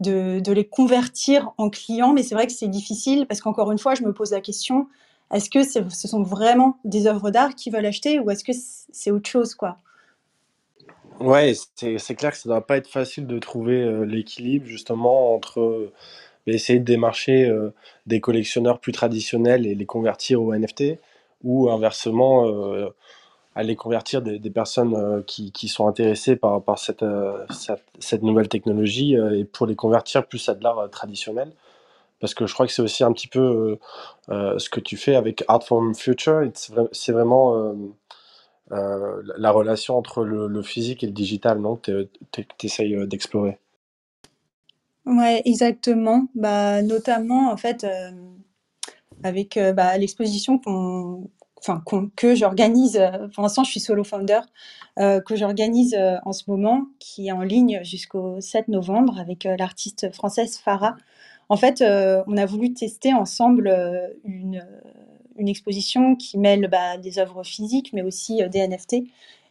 [0.00, 3.94] de les convertir en clients, mais c'est vrai que c'est difficile parce qu'encore une fois,
[3.94, 4.88] je me pose la question
[5.32, 9.10] est-ce que ce sont vraiment des œuvres d'art qu'ils veulent acheter ou est-ce que c'est
[9.10, 9.78] autre chose quoi?
[11.20, 15.60] Ouais, c'est clair que ça doit pas être facile de trouver euh, l'équilibre justement entre
[15.60, 15.92] euh,
[16.46, 17.74] essayer de démarcher euh,
[18.06, 20.98] des collectionneurs plus traditionnels et les convertir au NFT
[21.42, 22.46] ou inversement
[23.54, 27.04] aller convertir des, personnes qui, qui sont intéressées par, par cette,
[28.00, 31.52] cette, nouvelle technologie et pour les convertir plus à de l'art traditionnel.
[32.20, 33.78] Parce que je crois que c'est aussi un petit peu euh,
[34.30, 36.42] euh, ce que tu fais avec Art from Future.
[36.54, 37.74] C'est vra- c'est vraiment euh,
[38.70, 41.76] la la relation entre le, physique et le digital, non?
[41.76, 43.58] Que tu essayes d'explorer.
[45.06, 46.26] Ouais, exactement.
[46.34, 47.86] Bah, notamment, en fait,
[49.22, 51.30] avec bah, l'exposition qu'on,
[52.14, 53.00] que j'organise,
[53.34, 54.40] pour l'instant, je suis solo founder,
[54.96, 60.58] que j'organise en ce moment, qui est en ligne jusqu'au 7 novembre avec l'artiste française
[60.58, 60.96] Farah.
[61.48, 64.66] En fait, euh, on a voulu tester ensemble euh, une,
[65.36, 68.96] une exposition qui mêle bah, des œuvres physiques, mais aussi euh, des NFT.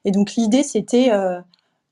[0.06, 1.42] Et donc, l'idée, c'était euh,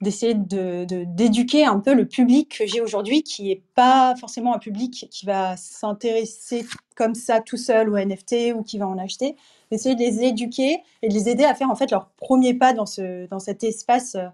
[0.01, 4.53] d'essayer de, de- d'éduquer un peu le public que j'ai aujourd'hui, qui n'est pas forcément
[4.55, 6.65] un public qui va s'intéresser
[6.95, 9.35] comme ça tout seul aux NFT ou qui va en acheter,
[9.71, 12.73] d'essayer de les éduquer et de les aider à faire en fait leur premier pas
[12.73, 14.27] dans, ce, dans cet espace euh,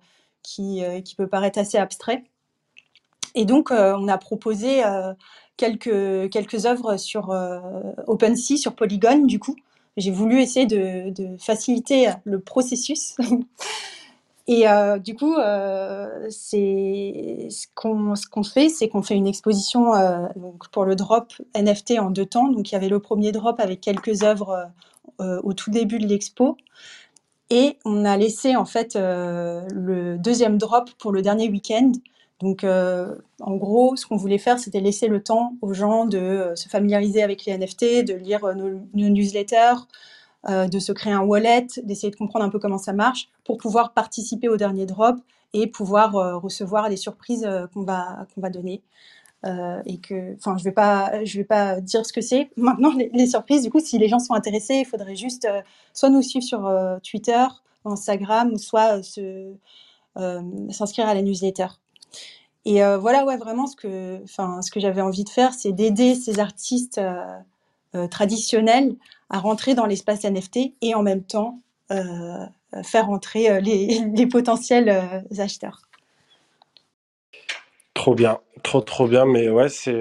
[0.43, 2.23] qui, euh, qui peut paraître assez abstrait.
[3.35, 5.13] Et donc, euh, on a proposé euh,
[5.61, 7.59] quelques, quelques œuvres sur euh,
[8.07, 9.55] OpenSea, sur Polygon, du coup.
[9.95, 13.15] J'ai voulu essayer de, faciliter le processus.
[14.47, 19.93] Et euh, du coup, euh, ce qu'on ce qu'on fait, c'est qu'on fait une exposition
[19.93, 20.27] euh,
[20.71, 22.47] pour le drop NFT en deux temps.
[22.47, 24.71] Donc il y avait le premier drop avec quelques œuvres
[25.19, 26.57] au tout début de l'expo,
[27.51, 31.91] et on a laissé en fait le deuxième drop pour le dernier week-end.
[32.41, 36.17] Donc euh, en gros, ce qu'on voulait faire, c'était laisser le temps aux gens de
[36.17, 39.85] euh, se familiariser avec les NFT, de lire euh, nos, newsletters,
[40.47, 43.93] de se créer un wallet, d'essayer de comprendre un peu comment ça marche pour pouvoir
[43.93, 45.17] participer au dernier drop
[45.53, 48.81] et pouvoir recevoir les surprises qu'on va, donner.
[49.45, 52.49] Et je vais pas, je vais pas dire ce que c'est.
[52.57, 55.47] Maintenant, les, surprises, du coup, si les gens sont intéressés, il faudrait juste
[55.93, 57.45] soit nous suivre sur Twitter,
[57.85, 59.03] Instagram, soit
[60.15, 61.67] s'inscrire à la newsletter.
[62.65, 66.15] Et euh, voilà, ouais, vraiment, ce que, ce que j'avais envie de faire, c'est d'aider
[66.15, 67.23] ces artistes euh,
[67.95, 68.95] euh, traditionnels
[69.29, 71.59] à rentrer dans l'espace NFT et en même temps
[72.85, 73.59] faire entrer
[74.15, 74.89] les, potentiels
[75.37, 75.81] acheteurs.
[77.93, 79.99] Trop bien, trop trop bien, mais ouais, c'est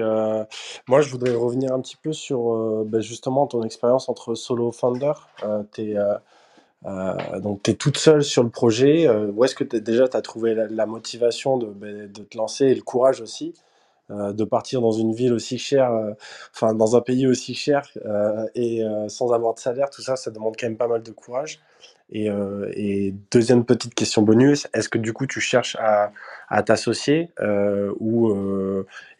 [0.87, 5.11] moi je voudrais revenir un petit peu sur ben, justement ton expérience entre solo founder.
[5.73, 5.95] T'es
[6.85, 9.07] euh, donc t'es toute seule sur le projet.
[9.07, 12.65] Euh, où est-ce que déjà tu as trouvé la, motivation de, ben, de te lancer
[12.65, 13.53] et le courage aussi
[14.09, 16.11] euh, de partir dans une ville aussi chère, euh,
[16.53, 17.87] enfin dans un pays aussi cher
[18.55, 21.59] et sans avoir de salaire, tout ça, ça demande quand même pas mal de courage.
[22.13, 26.11] Et, deuxième petite question bonus, est-ce que du coup tu cherches à,
[26.63, 27.29] t'associer
[27.99, 28.35] ou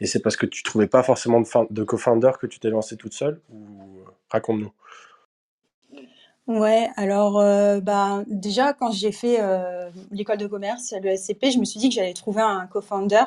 [0.01, 3.13] et c'est parce que tu trouvais pas forcément de co-founder que tu t'es lancé toute
[3.13, 4.73] seule ou raconte-nous.
[6.51, 11.59] Ouais, alors euh, bah, déjà quand j'ai fait euh, l'école de commerce, le SCP, je
[11.59, 13.23] me suis dit que j'allais trouver un co-founder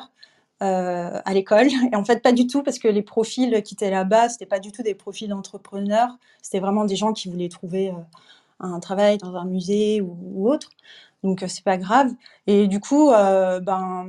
[0.61, 1.67] euh, à l'école.
[1.91, 4.59] Et en fait, pas du tout, parce que les profils qui étaient là-bas, c'était pas
[4.59, 6.09] du tout des profils d'entrepreneurs,
[6.43, 7.91] c'était vraiment des gens qui voulaient trouver
[8.59, 10.69] un travail dans un musée ou, ou autre.
[11.23, 12.11] Donc c'est pas grave.
[12.45, 14.07] Et du coup, ben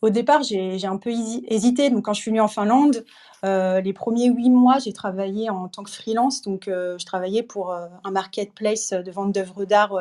[0.00, 1.90] au départ, j'ai un peu hésité.
[1.90, 3.04] Donc, quand je suis venue en Finlande,
[3.44, 6.42] euh, les premiers huit mois, j'ai travaillé en tant que freelance.
[6.42, 9.92] Donc, euh, je travaillais pour euh, un marketplace de vente d'œuvres d'art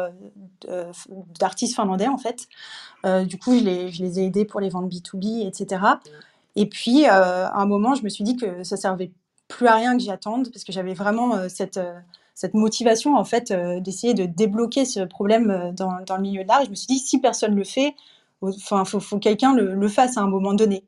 [1.39, 2.47] d'artistes finlandais, en fait.
[3.25, 5.81] du coup, je les, ai aidés pour les ventes B2B, etc.
[6.55, 9.11] Et puis, à un moment, je me suis dit que ça servait
[9.47, 11.79] plus à rien que j'y attende parce que j'avais vraiment cette
[12.53, 16.65] motivation en fait d'essayer de débloquer ce problème dans, dans le milieu de l'art.
[16.65, 17.95] Je me suis dit si personne le fait,
[18.41, 20.83] Enfin, faut, que quelqu'un le, fasse à un moment donné.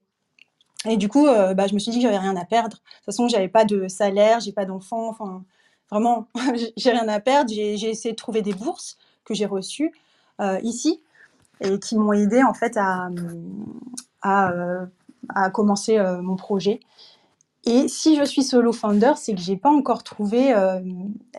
[0.87, 2.77] Et du coup, euh, bah, je me suis dit que j'avais rien à perdre.
[2.77, 5.09] De toute façon, j'avais pas de salaire, j'ai pas d'enfant.
[5.09, 5.43] Enfin,
[5.91, 6.27] vraiment,
[6.77, 7.51] j'ai rien à perdre.
[7.51, 9.91] J'ai essayé de trouver des bourses que j'ai reçues
[10.39, 11.01] euh, ici
[11.61, 13.09] et qui m'ont aidé en fait à,
[14.25, 14.85] euh,
[15.51, 16.79] commencer mon projet.
[17.65, 20.53] Et si je suis solo founder, c'est que j'ai pas encore trouvé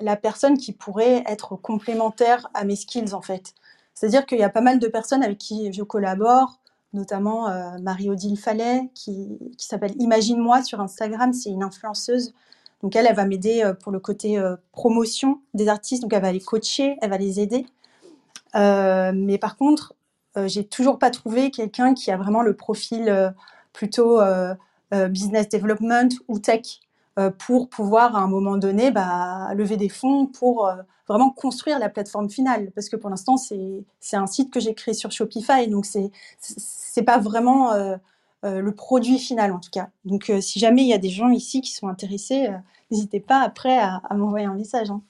[0.02, 3.54] la personne qui pourrait être complémentaire à mes skills en fait.
[4.00, 6.58] C'est-à-dire qu'il y a pas mal de personnes avec qui je collabore,
[6.94, 12.32] notamment euh, Marie-Odile Fallet, qui, s'appelle Imagine-moi sur Instagram, c'est une influenceuse.
[12.82, 16.22] Donc elle, elle va m'aider euh, pour le côté euh, promotion des artistes, donc elle
[16.22, 17.66] va les coacher, elle va les aider.
[18.54, 19.92] mais par contre,
[20.46, 23.34] j'ai toujours pas trouvé quelqu'un qui a vraiment le profil
[23.74, 24.18] plutôt
[25.10, 26.80] business development ou tech.
[27.20, 31.78] Euh, pour pouvoir à un moment donné bah, lever des fonds pour euh, vraiment construire
[31.78, 32.70] la plateforme finale.
[32.74, 36.10] Parce que pour l'instant, c'est un site que j'ai créé sur Shopify, donc c'est
[36.96, 37.96] n'est pas vraiment euh,
[38.42, 39.90] le produit final en tout cas.
[40.06, 42.48] Donc si jamais il y a des gens ici qui sont intéressés,
[42.90, 44.90] n'hésitez pas après à, m'envoyer un message.
[44.90, 45.02] Hein.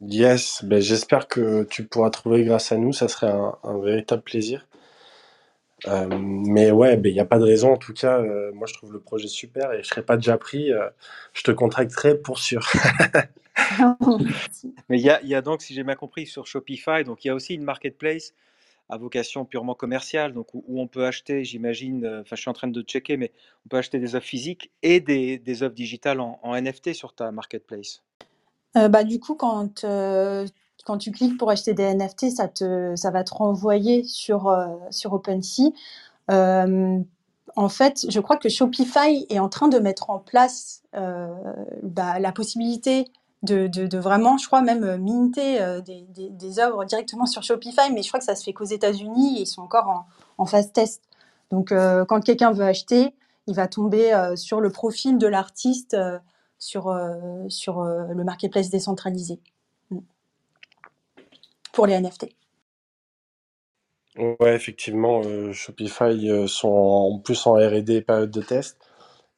[0.00, 3.32] Yes, ben, j'espère que tu pourras trouver grâce à nous, ça serait
[3.64, 4.64] un véritable plaisir.
[5.86, 7.72] Euh, mais ouais, ben, il n'y a pas de raison.
[7.72, 10.38] En tout cas, euh, moi, je trouve le projet super et je serais pas déjà
[10.38, 10.72] pris.
[10.72, 10.88] Euh,
[11.32, 12.66] je te contracterai pour sûr.
[14.88, 17.28] Mais il y a, y a donc, si j'ai bien compris, sur Shopify, donc il
[17.28, 18.34] y a aussi une marketplace
[18.90, 22.68] à vocation purement commerciale, donc où, on peut acheter, j'imagine, enfin je suis en train
[22.68, 23.32] de checker, mais
[23.64, 27.14] on peut acheter des œuvres physiques et des, des œuvres digitales en, en, NFT sur
[27.14, 28.02] ta marketplace.
[28.74, 29.84] bah, du coup, quand
[30.84, 34.66] quand tu cliques pour acheter des NFT, ça, te, ça va te renvoyer sur, euh,
[34.90, 35.72] sur OpenSea.
[36.30, 37.00] Euh,
[37.56, 41.28] en fait, je crois que Shopify est en train de mettre en place euh,
[41.82, 43.10] bah, la possibilité
[43.42, 48.08] de, de, vraiment, je crois même minter des, des, œuvres directement sur Shopify, mais je
[48.08, 50.06] crois que ça se fait qu'aux États-Unis et ils sont encore en,
[50.38, 51.02] en phase test.
[51.50, 53.14] Donc, quand quelqu'un veut acheter,
[53.46, 55.94] il va tomber sur le profil de l'artiste
[56.58, 56.98] sur,
[57.48, 59.40] sur le marketplace décentralisé
[61.74, 62.28] pour les NFT.
[64.16, 68.78] Ouais, effectivement, euh, Shopify euh, sont en plus en R&D période de test.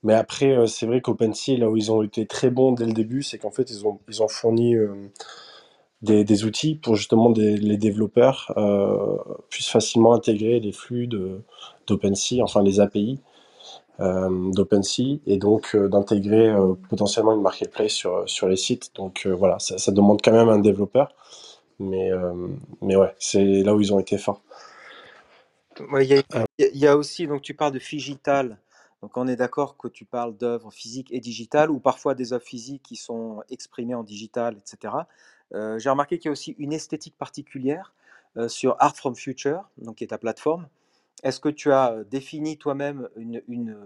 [0.03, 2.93] Mais après, euh, c'est vrai qu'OpenSea, là où ils ont été très bons dès le
[2.93, 4.77] début, c'est qu'en fait, ils ont, ils ont fourni
[6.03, 8.53] des, outils pour justement les développeurs
[9.49, 11.09] puissent facilement intégrer les flux
[11.87, 13.19] d'OpenSea, enfin les API
[13.99, 16.55] d'OpenSea, et donc d'intégrer
[16.91, 18.95] potentiellement une marketplace sur, sur les sites.
[18.95, 21.15] Donc voilà, ça, ça demande quand même un développeur.
[21.79, 22.49] Mais, euh,
[22.81, 24.43] mais ouais, c'est là où ils ont été forts.
[25.81, 26.03] Euh.
[26.59, 28.59] Il y, a aussi, donc tu parles de digital.
[29.03, 32.45] Donc on est d'accord que tu parles d'œuvres physiques et digitales, ou parfois des œuvres
[32.45, 34.95] physiques qui sont exprimées en digital, etc.
[35.53, 37.93] Euh, j'ai remarqué qu'il y a aussi une esthétique particulière
[38.49, 40.69] sur Art from Future, donc qui est ta plateforme.
[41.23, 43.79] Est-ce que tu as défini toi-même une, une,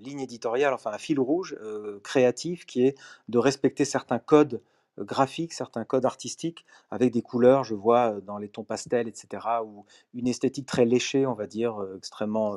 [0.00, 1.56] ligne éditoriale, enfin un fil rouge
[2.02, 2.98] créatif qui est
[3.30, 4.60] de respecter certains codes
[4.98, 9.84] graphiques, certains codes artistiques, avec des couleurs, je vois, dans les tons pastels, etc., ou
[10.14, 12.56] une esthétique très léchée, on va dire, extrêmement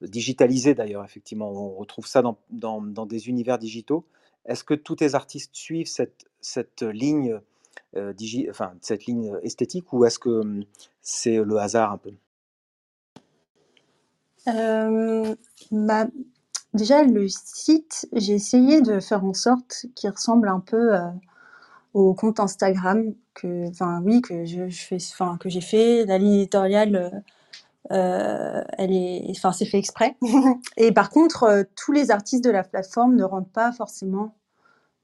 [0.00, 1.50] digitalisée d'ailleurs, effectivement.
[1.50, 4.04] On retrouve ça dans, des univers digitaux.
[4.44, 5.90] Est-ce que tous tes artistes suivent
[6.40, 7.38] cette, ligne,
[8.14, 10.64] digi, enfin, cette ligne esthétique, ou est-ce que mmh,
[11.00, 12.12] c'est le hasard un peu?
[15.70, 16.06] Bah,
[16.74, 20.94] déjà, le site, j'ai essayé de faire en sorte qu'il ressemble un peu
[21.94, 26.04] au compte Instagram que, enfin oui, que je, fais, enfin que j'ai fait.
[26.06, 27.22] La ligne éditoriale,
[27.90, 30.16] euh, elle est, enfin c'est fait exprès.
[30.76, 34.34] Et par contre, euh, tous les artistes de la plateforme ne rentrent pas forcément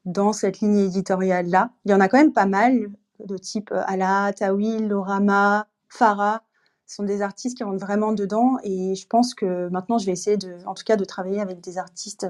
[0.05, 1.70] dans cette ligne éditoriale là.
[1.85, 2.88] Il y en a quand même pas mal
[3.24, 6.42] de type euh, Ala, Tawil, Lorama, Farah.
[6.87, 10.12] Ce sont des artistes qui rentrent vraiment dedans et je pense que maintenant je vais
[10.12, 12.27] essayer de, en tout cas, de travailler avec des artistes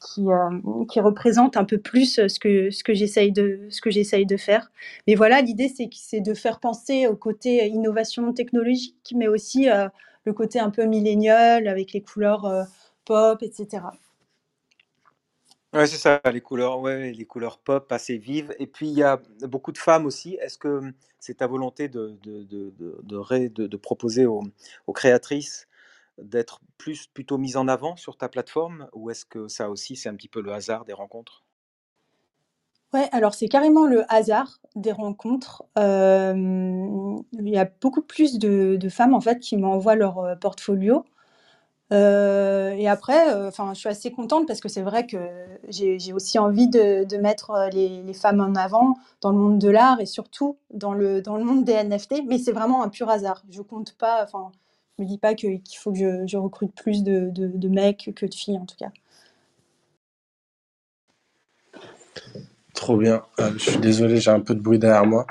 [0.00, 3.68] qui, euh, qui représente un peu plus euh, ce que, ce que j'essaye de,
[4.24, 4.70] de faire.
[5.06, 9.88] Mais voilà, l'idée, c'est, de faire penser au côté innovation technologique, mais aussi euh,
[10.24, 12.66] le côté un peu millénial avec les couleurs
[13.04, 13.82] pop, etc.
[15.72, 18.54] Ouais, c'est ça, les couleurs, ouais, les couleurs pop assez vives.
[18.58, 20.34] Et puis, il y a beaucoup de femmes aussi.
[20.40, 20.80] Est-ce que
[21.20, 22.72] c'est ta volonté de, de, de,
[23.48, 24.42] de, de proposer aux,
[24.86, 25.68] aux créatrices
[26.22, 30.08] d'être plus plutôt mise en avant sur ta plateforme ou est-ce que ça aussi c'est
[30.08, 31.44] un petit peu le hasard des rencontres?
[32.92, 35.62] Ouais, alors c'est carrément le hasard des rencontres.
[35.76, 41.04] il y a beaucoup plus de femmes, en fait, qui m'envoient leur, portfolio.
[41.92, 45.18] et après, enfin, je suis assez contente parce que c'est vrai que
[45.68, 49.68] j'ai aussi envie de de mettre, les les femmes en avant dans le monde de
[49.68, 53.08] l'art et surtout dans le dans le monde des NFT, mais c'est vraiment un pur
[53.08, 53.44] hasard.
[53.50, 54.50] Je compte pas, enfin,
[55.00, 58.66] me dis pas qu'il faut que je recrute plus de mecs que de filles, en
[58.66, 58.90] tout cas.
[62.74, 63.22] Trop bien.
[63.40, 65.26] Euh, je suis désolé, j'ai un peu de bruit derrière moi.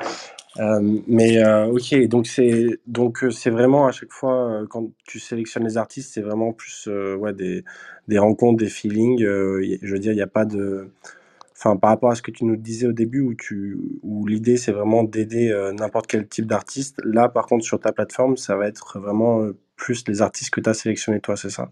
[0.60, 5.63] Euh, mais euh, ok, donc c'est donc c'est vraiment à chaque fois quand tu sélectionnes
[5.63, 6.89] les artistes, c'est vraiment plus
[7.36, 7.63] des,
[8.08, 9.19] des rencontres, des feelings.
[9.19, 10.91] je veux dire, il n'y a pas de,
[11.63, 13.35] par rapport à ce que tu nous disais au début
[14.03, 17.01] où l'idée c'est vraiment d'aider n'importe quel type d'artiste.
[17.03, 19.45] Là, par contre, sur ta plateforme, ça va être vraiment
[19.75, 21.69] plus les artistes que tu as sélectionnés toi, c'est ça?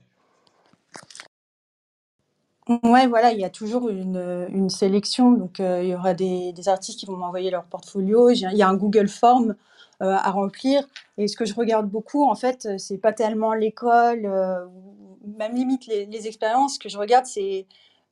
[2.84, 5.32] Ouais, voilà, il y a toujours une, sélection.
[5.32, 8.30] Donc, euh, il y aura des, artistes qui vont m'envoyer leur portfolio.
[8.30, 9.56] il y a un Google Form
[10.02, 10.86] euh, à remplir.
[11.18, 14.30] Et ce que je regarde beaucoup, en fait, euh, c'est pas tellement l'école,
[15.38, 16.76] même limite les, les expériences.
[16.76, 17.68] Ce que je regarde, c'est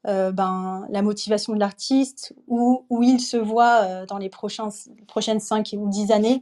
[0.05, 4.69] ben, la motivation de l'artiste, où, où il se voit dans les prochains,
[5.07, 6.41] prochaines 5 ou 10 années.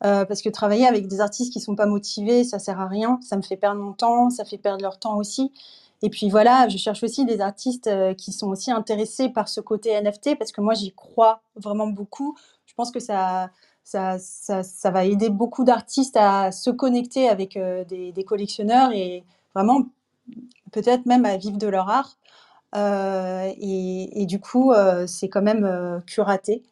[0.00, 3.18] parce que travailler avec des artistes qui sont pas motivés, ça sert à rien.
[3.22, 5.52] Ça me fait perdre mon temps, ça fait perdre leur temps aussi.
[6.02, 9.60] Et puis voilà, je cherche aussi des artistes euh, qui sont aussi intéressés par ce
[9.60, 12.36] côté NFT parce que moi j'y crois vraiment beaucoup.
[12.66, 13.50] Je pense que ça,
[13.82, 19.86] ça, ça, va aider beaucoup d'artistes à se connecter avec euh, des, collectionneurs et vraiment
[20.72, 22.18] peut-être même à vivre de leur art.
[22.74, 26.62] Euh, et, du coup, euh, c'est quand même euh, curaté.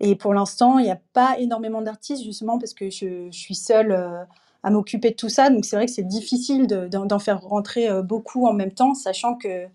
[0.00, 4.26] Et pour l'instant, il n'y a pas énormément d'artistes justement parce que je, suis seule
[4.62, 5.50] à m'occuper de tout ça.
[5.50, 9.34] Donc c'est vrai que c'est difficile d'en faire rentrer euh, beaucoup en même temps, sachant
[9.34, 9.66] que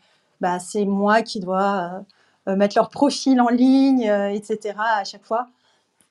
[0.41, 2.03] bah, c'est moi qui dois
[2.47, 4.75] euh, euh, mettre leur profil en ligne, etc.
[4.77, 5.47] à chaque fois.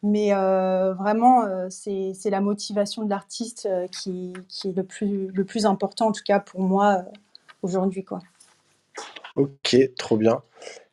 [0.05, 4.33] Mais vraiment, c'est la motivation de l'artiste qui,
[4.65, 7.05] est le plus, le plus important, en tout cas pour moi,
[7.63, 8.05] aujourd'hui.
[9.37, 10.43] Ok, trop bien.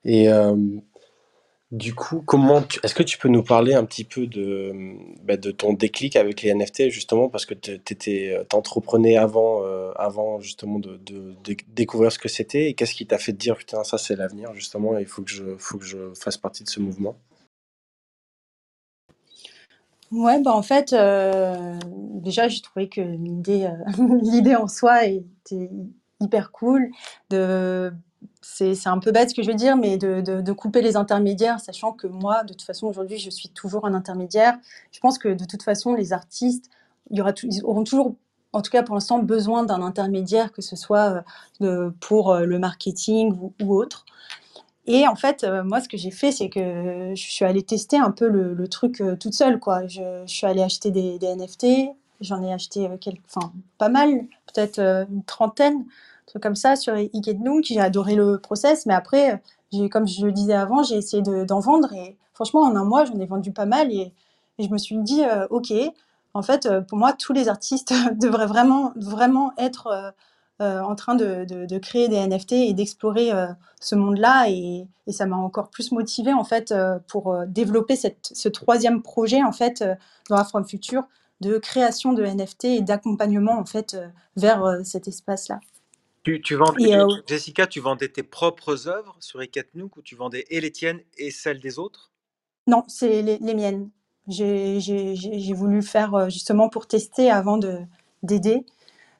[0.05, 0.29] Et
[1.71, 4.73] du coup, comment est-ce que tu peux nous parler un petit peu de,
[5.23, 9.91] bah, de ton déclic avec les NFT justement parce que tu étais t'entreprenais avant euh,
[9.95, 10.99] avant justement de,
[11.67, 14.51] découvrir ce que c'était et qu'est-ce qui t'a fait te dire putain ça c'est l'avenir
[14.55, 17.15] justement il faut que je faut que je fasse partie de ce mouvement?
[20.11, 25.69] Ouais, bah en fait, euh, déjà j'ai trouvé que l'idée euh, l'idée en soi était
[26.19, 26.89] hyper cool
[28.41, 31.91] c'est un peu bête ce que je veux dire, mais de, couper les intermédiaires, sachant
[31.91, 34.57] que moi, de toute façon, aujourd'hui, je suis toujours un intermédiaire.
[34.91, 36.69] Je pense que de toute façon, les artistes,
[37.11, 38.15] y aura ils auront toujours,
[38.53, 41.23] en tout cas pour l'instant, besoin d'un intermédiaire, que ce soit
[41.61, 44.05] euh, pour euh, le marketing ou, autre.
[44.85, 47.97] Et en fait, euh, moi, ce que j'ai fait, c'est que je suis allée tester
[47.97, 49.59] un peu le, truc toute seule.
[49.59, 49.85] Quoi.
[49.87, 51.91] Je, suis allée acheter des, NFT.
[52.21, 52.89] J'en ai acheté
[53.77, 55.85] pas mal, peut-être une trentaine
[56.41, 57.65] comme ça sur Ikednook.
[57.65, 59.41] J'ai adoré le process, mais après,
[59.91, 63.19] comme je le disais avant, j'ai essayé d'en vendre et franchement, en un mois, j'en
[63.19, 64.13] ai vendu pas mal et,
[64.59, 65.73] je me suis dit, euh, ok,
[66.33, 70.13] en fait, euh, pour moi, tous les artistes devraient vraiment, vraiment être
[70.61, 73.31] euh, en train de, créer des NFT et d'explorer
[73.79, 76.73] ce monde-là et, ça m'a encore plus motivé en fait
[77.07, 79.83] pour développer ce troisième projet en fait
[80.29, 81.03] dans la From Future
[81.41, 83.97] de création de NFT et d'accompagnement en fait
[84.35, 85.61] vers cet espace-là.
[86.29, 90.45] Tu, tu vendais, euh, Jessica, tu vendais tes propres œuvres sur Ekatnook ou tu vendais
[90.51, 92.11] et les tiennes et celles des autres?
[92.67, 93.89] Non, c'est les, les, miennes.
[94.27, 97.59] J'ai voulu faire euh, justement pour tester avant
[98.21, 98.63] d'aider.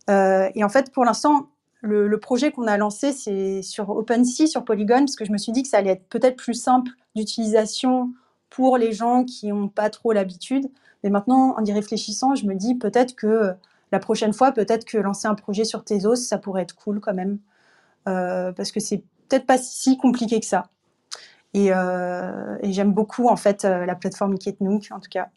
[0.08, 1.50] Euh, et en fait, pour l'instant,
[1.82, 5.40] le, le, projet qu'on a lancé, c'est sur OpenSea, sur Polygon, parce que je me
[5.40, 8.14] suis dit que ça allait être peut-être plus simple d'utilisation
[8.52, 10.70] pour les gens qui n'ont pas trop l'habitude.
[11.04, 13.54] Mais maintenant, en y réfléchissant, je me dis peut-être que
[13.92, 17.14] la prochaine fois, peut-être que lancer un projet sur Tezos, ça pourrait être cool quand
[17.14, 17.40] même.
[18.08, 20.70] Euh, parce que c'est peut-être pas si compliqué que ça.
[21.54, 25.30] Et, euh, j'aime beaucoup en fait euh, la plateforme Iketnook en tout cas.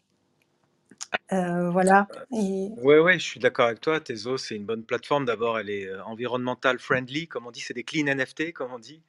[1.31, 2.07] Voilà.
[2.31, 2.69] Et...
[2.77, 3.99] Ouais, ouais, je suis d'accord avec toi.
[3.99, 5.25] Tezos, c'est une bonne plateforme.
[5.25, 7.59] D'abord, elle est euh, environnemental friendly, comme on dit.
[7.59, 9.01] C'est des clean NFT, comme on dit.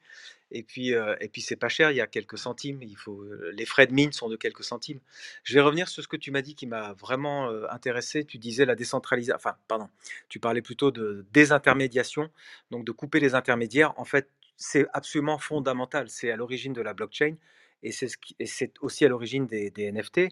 [0.57, 2.81] Et puis, et puis c'est pas cher, il y a quelques centimes.
[2.81, 5.01] Il faut, les frais de mine sont de quelques centimes.
[5.43, 8.23] Je vais revenir sur ce que tu m'as dit qui m'a vraiment intéressé.
[8.23, 9.89] Tu disais la décentralisation, enfin, pardon,
[10.29, 12.29] tu parlais plutôt de désintermédiation,
[12.71, 13.93] donc de couper les intermédiaires.
[13.99, 16.09] En fait, c'est absolument fondamental.
[16.09, 17.35] C'est à l'origine de la blockchain
[17.83, 20.29] et c'est ce c'est aussi à l'origine des, NFT.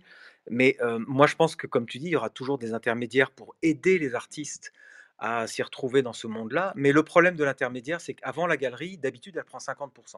[0.49, 3.55] Mais moi, je pense que, comme tu dis, il y aura toujours des intermédiaires pour
[3.61, 4.71] aider les artistes
[5.20, 6.74] à s'y retrouver dans ce monde-là.
[6.76, 10.18] Mais le problème de l'intermédiaire, c'est qu'avant la galerie, d'habitude, elle prend 50%.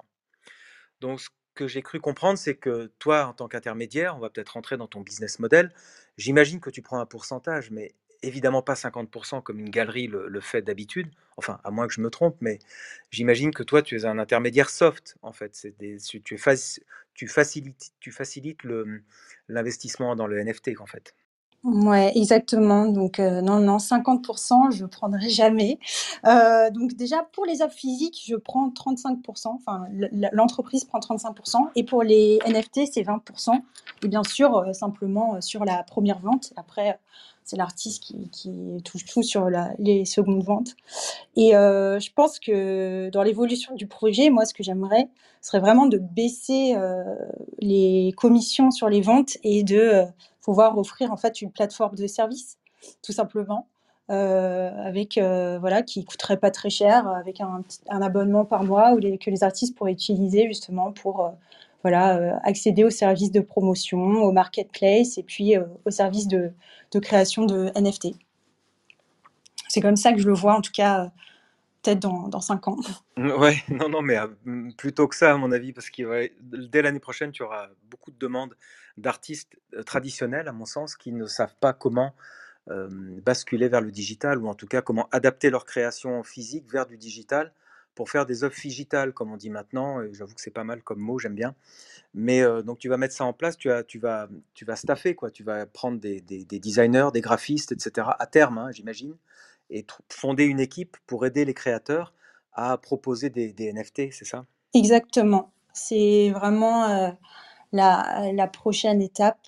[1.02, 4.50] Donc, ce que j'ai cru comprendre, c'est que toi, en tant qu'intermédiaire, on va peut-être
[4.50, 5.74] rentrer dans ton business model.
[6.18, 7.94] J'imagine que tu prends un pourcentage, mais
[8.24, 11.10] évidemment pas 50% comme une galerie le, fait d'habitude.
[11.38, 12.60] Enfin, à moins que je me trompe, mais
[13.12, 15.68] j'imagine que toi, tu es un intermédiaire soft, en fait.
[15.80, 16.40] Des, tu, tu,
[17.14, 18.62] tu facilites, tu facilites
[19.48, 21.16] l'investissement dans le NFT, en fait.
[21.66, 22.86] Ouais, exactement.
[22.86, 25.80] Donc, euh, non, non, 50%, je prendrai jamais.
[26.28, 29.56] Euh, donc, déjà, pour les offres physiques, je prends 35%.
[29.56, 29.86] Enfin,
[30.32, 31.68] l'entreprise prend 35%.
[31.76, 33.64] Et pour les NFT, c'est 20%.
[34.04, 36.54] Et bien sûr, euh, simplement euh, sur la première vente.
[36.56, 37.00] Après,
[37.44, 38.52] c'est l'artiste qui, qui
[38.84, 40.76] touche tout sur la- les secondes ventes.
[41.36, 45.10] Et je pense que dans l'évolution du projet, moi, ce que j'aimerais,
[45.42, 46.76] serait vraiment de baisser
[47.60, 50.06] les commissions sur les ventes et de
[50.46, 52.60] pouvoir offrir en fait une plateforme de service,
[53.02, 53.68] tout simplement,
[54.12, 59.00] euh, avec euh, voilà, qui coûterait pas très cher, avec un, abonnement par mois ou
[59.00, 61.30] les, que les artistes pourraient utiliser justement pour euh,
[61.82, 66.54] voilà, euh, accéder aux services de promotion, au marketplace et puis aux services de,
[67.02, 68.16] création de NFT.
[69.68, 71.12] C'est comme ça que je le vois, en tout cas,
[71.82, 72.78] peut-être dans, dans cinq ans.
[73.18, 74.18] Ouais, non, non, mais
[74.78, 78.12] plutôt que ça, à mon avis, parce que ouais, dès l'année prochaine, tu auras beaucoup
[78.12, 78.56] de demandes
[78.98, 82.14] d'artistes traditionnels, à mon sens, qui ne savent pas comment
[83.22, 86.98] basculer vers le digital, ou en tout cas comment adapter leur création physique vers du
[86.98, 87.54] digital
[87.94, 90.02] pour faire des œuvres digitales, comme on dit maintenant.
[90.14, 91.54] J'avoue que c'est pas mal comme mot, j'aime bien.
[92.14, 95.32] Mais donc tu vas mettre ça en place, tu, tu, vas, tu vas staffer, quoi.
[95.32, 99.16] tu vas prendre des, des- des designers, des graphistes, etc., à terme, hein, j'imagine,
[99.70, 102.14] et fonder une équipe pour aider les créateurs
[102.54, 104.46] à proposer des, NFT, c'est ça?
[104.74, 105.52] Exactement.
[105.74, 107.18] C'est vraiment
[107.72, 109.40] la, prochaine étape.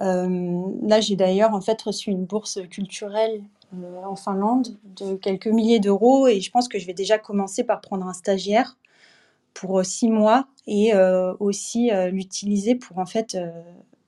[0.00, 3.42] Euh, là, j'ai d'ailleurs en fait reçu une bourse culturelle
[3.74, 7.64] euh, en Finlande de quelques milliers d'euros et je pense que je vais déjà commencer
[7.64, 8.76] par prendre un stagiaire
[9.52, 10.92] pour euh, six mois et
[11.40, 13.36] aussi l'utiliser pour en fait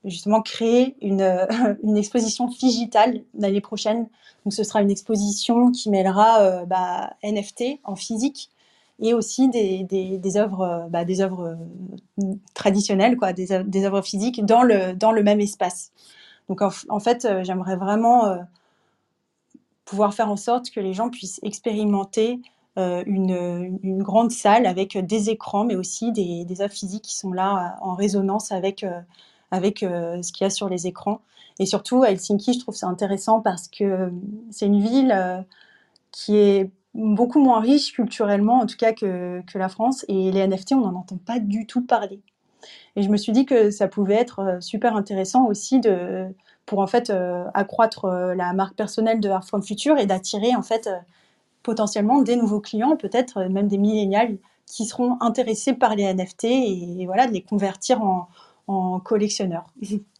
[0.05, 4.09] justement créer une, exposition digitale l'année prochaine.
[4.45, 8.51] Donc ce sera une exposition qui mêlera bah, NFT en physique
[9.01, 11.57] et aussi des, des, des œuvres, euh, bah, œuvres
[12.21, 15.93] euh, traditionnelles, quoi, des, œuvres- œuvres physiques dans le, dans le même espace.
[16.49, 18.39] Donc en, fait, euh, j'aimerais vraiment
[19.85, 22.41] pouvoir faire en sorte que les gens puissent expérimenter
[22.77, 27.33] une, une grande salle avec des écrans, mais aussi des, des œuvres physiques qui sont
[27.33, 28.85] là en résonance avec,
[29.51, 31.21] avec ce qu'il y a sur les écrans.
[31.59, 34.13] Et surtout, Helsinki, je trouve ça intéressant parce que
[34.51, 35.45] c'est une ville
[36.13, 40.05] qui est beaucoup moins riche culturellement, en tout cas que, la France.
[40.09, 42.21] Et les NFT, on n'en entend pas du tout parler.
[42.97, 46.27] Et je me suis dit que ça pouvait être euh, super intéressant aussi de,
[46.65, 50.57] pour en fait euh, accroître euh, la marque personnelle de Art from Future et d'attirer
[50.57, 50.89] en fait
[51.63, 57.07] potentiellement des nouveaux clients, peut-être même des millénials qui seront intéressés par les NFT et,
[57.07, 58.01] voilà de les convertir
[58.67, 59.67] en collectionneurs.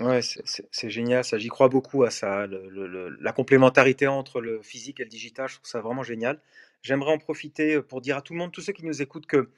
[0.00, 1.38] Ouais, c'est génial, ça.
[1.38, 2.46] J'y crois beaucoup à ça.
[2.46, 6.40] la complémentarité entre le physique et le digital, je trouve ça vraiment génial.
[6.82, 9.48] J'aimerais en profiter pour dire à tout le monde, tous ceux qui nous écoutent, que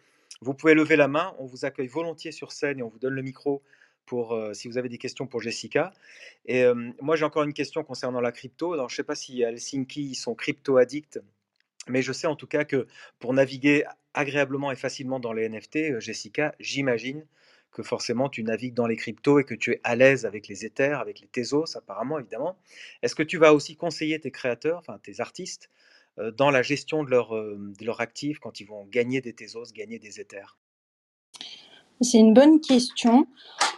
[0.40, 1.34] vous pouvez lever la main.
[1.38, 3.62] On vous accueille volontiers sur scène et on vous donne le micro
[4.06, 5.92] pour euh, si vous avez des questions pour Jessica.
[6.46, 8.72] Et euh, moi, j'ai encore une question concernant la crypto.
[8.72, 11.20] Alors, je ne sais pas si Helsinki, ils sont crypto-addicts,
[11.88, 12.86] mais je sais en tout cas que
[13.18, 13.84] pour naviguer
[14.14, 17.26] agréablement et facilement dans les NFT, euh, Jessica, j'imagine
[17.72, 20.64] que forcément tu navigues dans les cryptos et que tu es à l'aise avec les
[20.64, 22.56] Ethers, avec les Tezos apparemment évidemment.
[23.02, 25.70] Est-ce que tu vas aussi conseiller tes créateurs, enfin tes artistes,
[26.18, 27.72] euh, dans la gestion de leurs euh,
[28.40, 30.56] quand ils vont gagner des Tezos, gagner des Ethers?
[32.00, 33.26] C'est une bonne question.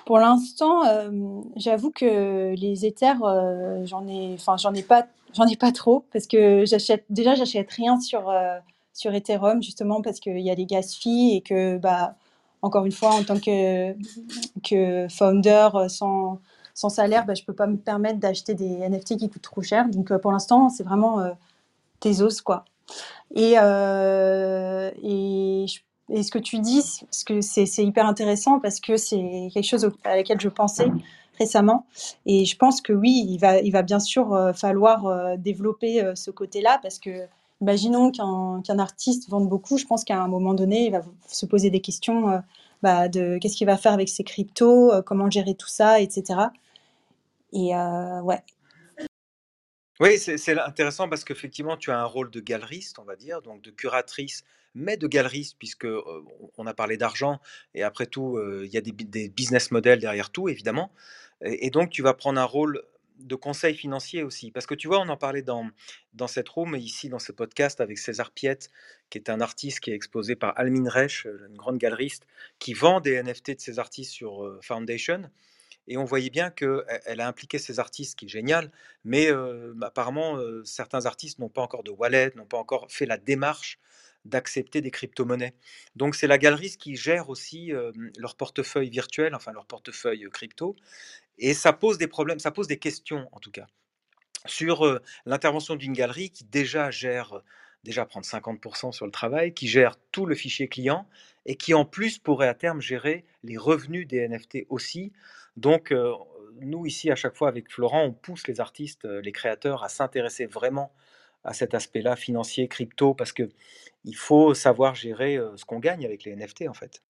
[0.05, 1.11] Pour l'instant, euh,
[1.57, 6.05] j'avoue que les éthers, euh, j'en ai, enfin j'en ai pas, j'en ai pas trop
[6.13, 8.33] parce que j'achète déjà j'achète rien sur
[8.93, 12.17] sur Ethereum justement parce qu'il y a des gas fees et que bah
[12.63, 16.41] encore une fois en tant que founder euh, sans
[16.81, 19.89] sans salaire, bah, je peux pas me permettre d'acheter des NFT qui coûtent trop cher.
[19.89, 21.33] Donc euh, pour l'instant, c'est vraiment euh,
[22.01, 22.65] Tezos quoi.
[23.35, 25.67] Et, euh, et,
[26.09, 26.83] ce que tu dis,
[27.13, 30.89] c'est hyper intéressant parce que c'est quelque chose à laquelle je pensais
[31.39, 31.87] récemment.
[32.27, 36.81] Et je pense que oui, il va, il va bien sûr falloir développer ce côté-là
[36.83, 37.27] parce que,
[37.61, 41.47] imaginons qu'un qu'un artiste vende beaucoup, je pense qu'à un moment donné, il va se
[41.47, 42.39] poser des questions euh,
[42.83, 46.41] bah, de qu'est-ce qu'il va faire avec ses cryptos, euh, comment gérer tout ça, etc.
[47.53, 48.43] Et euh, ouais,
[50.01, 53.63] Oui, c'est intéressant parce qu'effectivement, tu as un rôle de galeriste, on va dire, donc
[53.63, 54.45] de curatrice,
[54.75, 55.89] mais de galeriste, puisque
[56.57, 57.41] on a parlé d'argent,
[57.75, 60.93] et après tout, il y a des, des business models derrière tout, évidemment.
[61.43, 62.83] Et donc, tu vas prendre un rôle
[63.25, 64.51] de conseils financiers aussi.
[64.51, 65.69] Parce que tu vois, on en parlait dans,
[66.15, 68.71] dans cette room, ici, dans ce podcast, avec César Piette,
[69.11, 72.27] qui est un artiste qui est exposé par Almin Reich, une grande galeriste,
[72.59, 75.31] qui vend des NFT de ses artistes sur euh, Foundation.
[75.91, 78.71] Et on voyait bien qu'elle a impliqué ces artistes, qui est génial,
[79.05, 83.07] mais euh, apparemment, euh, certains artistes n'ont pas encore de wallet, n'ont pas encore fait
[83.07, 83.79] la démarche
[84.25, 85.55] d'accepter des crypto-monnaies.
[85.97, 90.77] Donc c'est la galerie qui gère aussi euh, leur portefeuille virtuel, enfin leur portefeuille crypto,
[91.41, 93.67] et ça pose des problèmes, ça pose des questions en tout cas
[94.47, 97.43] sur l'intervention d'une galerie qui déjà gère,
[97.85, 101.07] déjà prendre 50% sur le travail, qui gère tout le fichier client
[101.47, 105.13] et qui en plus pourrait à terme gérer les revenus des NFT aussi.
[105.57, 105.95] Donc
[106.61, 110.47] nous ici à chaque fois avec Florent, on pousse les artistes, les créateurs à s'intéresser
[110.47, 110.91] vraiment
[111.45, 113.49] à cet aspect-là financier, crypto, parce que
[114.05, 117.03] il faut savoir gérer ce qu'on gagne avec les NFT en fait.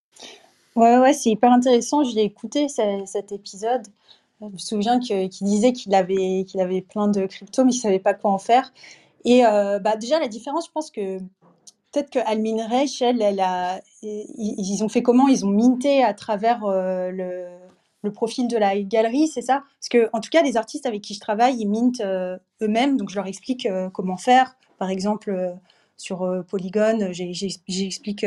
[0.77, 2.05] Ouais, ouais, c'est hyper intéressant.
[2.05, 3.87] Je l'ai écouté ce- cet épisode.
[4.41, 7.99] Je me souviens qu'il disait qu'il avait, qu'il avait plein de cryptos, mais qu'il savait
[7.99, 8.73] pas quoi en faire.
[9.25, 11.19] Et euh, bah, déjà, la différence, je pense que
[11.93, 13.03] peut-être que Almin Reich,
[14.03, 15.29] ils, ont fait comment?
[15.29, 17.11] Ils ont minté à travers euh,
[18.03, 19.63] le, profil de la galerie, c'est ça?
[19.79, 22.97] Parce que, en tout cas, les artistes avec qui je travaille, ils mintent euh, eux-mêmes,
[22.97, 24.57] donc je leur explique comment faire.
[24.79, 25.55] Par exemple,
[25.99, 28.25] sur Polygon, j'explique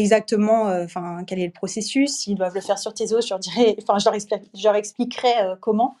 [0.00, 2.10] exactement euh, enfin quel est le processus.
[2.12, 3.40] S'ils doivent le faire sur Tezos, je leur
[3.82, 5.96] enfin je expliquerai euh, comment.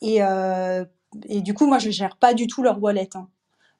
[0.00, 0.84] Et, euh,
[1.28, 3.08] et du coup, moi, je gère pas du tout leur wallet.
[3.14, 3.28] hein.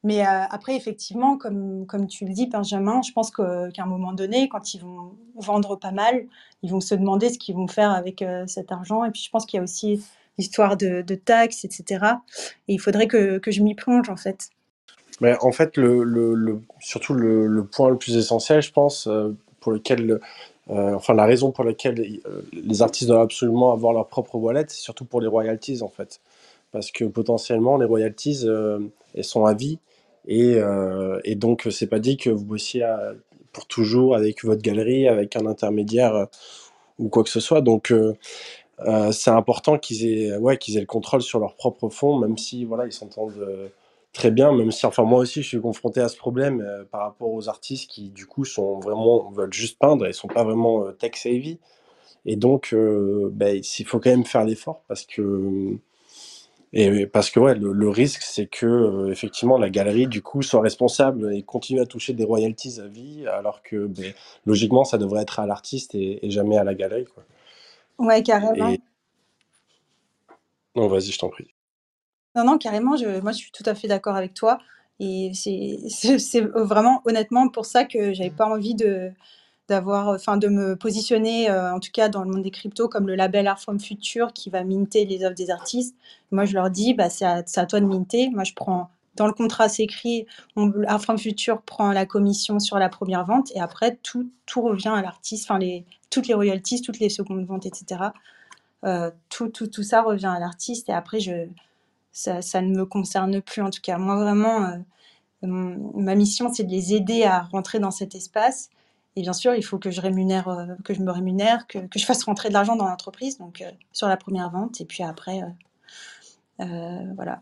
[0.04, 4.48] Mais après, effectivement, comme, comme tu le dis, Benjamin, je pense qu'à un moment donné,
[4.48, 6.26] quand ils vont vendre pas mal,
[6.64, 9.04] ils vont se demander ce qu'ils vont faire avec cet argent.
[9.04, 10.04] Et puis, je pense qu'il y a aussi
[10.38, 12.04] l'histoire de, taxes, etc.
[12.66, 14.50] Et il faudrait que, que je m'y plonge, en fait.
[15.20, 19.08] Mais en fait, le, le, surtout le, point le plus essentiel, je pense,
[19.62, 20.20] pour lequel,
[20.70, 24.66] euh, enfin la raison pour laquelle euh, les artistes doivent absolument avoir leur propre wallet,
[24.68, 26.20] c'est surtout pour les royalties en fait,
[26.72, 28.80] parce que potentiellement les royalties, euh,
[29.14, 29.78] elles sont à vie
[30.28, 30.58] et,
[31.24, 32.86] et donc c'est pas dit que vous bossiez
[33.52, 36.28] pour toujours avec votre galerie, avec un intermédiaire
[37.00, 37.60] ou quoi que ce soit.
[37.60, 37.92] Donc
[39.10, 42.64] c'est important qu'ils aient, ouais, qu'ils aient le contrôle sur leurs propres fonds, même si
[42.64, 43.44] voilà, ils s'entendent
[44.12, 47.02] très bien, même si, enfin, moi aussi, je suis confronté à ce problème euh, par
[47.02, 50.86] rapport aux artistes qui, du coup, sont vraiment, veulent juste peindre et sont pas vraiment
[50.86, 51.58] euh, tech savvy.
[52.26, 55.78] Et donc, euh, ben, il faut quand même faire l'effort parce que,
[56.72, 60.42] et parce que ouais, le, le risque, c'est que euh, effectivement la galerie du coup
[60.42, 64.12] soit responsable et continue à toucher des royalties à vie, alors que ben,
[64.46, 67.04] logiquement ça devrait être à l'artiste et, et jamais à la galerie.
[67.04, 67.24] Quoi.
[67.98, 68.68] Ouais, carrément.
[68.70, 68.80] Et
[70.74, 71.51] non, vas-y, je t'en prie.
[72.34, 74.58] Non, non, carrément, je, moi je suis tout à fait d'accord avec toi.
[75.00, 75.78] Et c'est
[76.18, 79.12] c'est vraiment honnêtement pour ça que j'avais pas envie de
[79.68, 83.06] d'avoir, enfin de me positionner, euh, en tout cas dans le monde des cryptos, comme
[83.06, 85.96] le label Art from Future qui va minter les œuvres des artistes.
[86.30, 88.30] Moi je leur dis, bah, c'est à, toi de minter.
[88.30, 90.26] Moi je prends, dans le contrat c'est écrit,
[90.56, 94.88] on, Art Future prend la commission sur la première vente et après tout, tout revient
[94.88, 98.10] à l'artiste, enfin les, toutes les royalties, toutes les secondes ventes, etc.
[98.84, 101.46] Euh, tout, tout, tout ça revient à l'artiste et après je
[102.12, 103.98] ça, ne me concerne plus en tout cas.
[103.98, 104.76] Moi vraiment, euh,
[105.42, 108.70] ma mission c'est de les aider à rentrer dans cet espace.
[109.14, 112.04] Et bien sûr, il faut que je rémunère, euh, que je me rémunère, que, je
[112.04, 115.40] fasse rentrer de l'argent dans l'entreprise, donc euh, sur la première vente, et puis après,
[116.58, 117.40] voilà.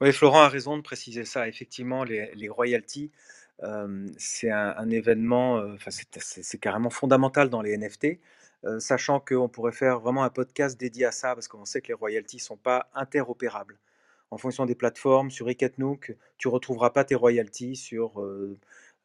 [0.00, 1.48] Oui, Florent a raison de préciser ça.
[1.48, 3.10] Effectivement, les, royalties,
[4.16, 8.20] c'est un, un événement, c'est carrément fondamental dans les NFT,
[8.78, 11.94] sachant qu'on pourrait faire vraiment un podcast dédié à ça, parce qu'on sait que les
[11.94, 13.78] royalties ne sont pas interopérables.
[14.30, 18.22] En fonction des plateformes, sur Iketnook, tu ne retrouveras pas tes royalties sur,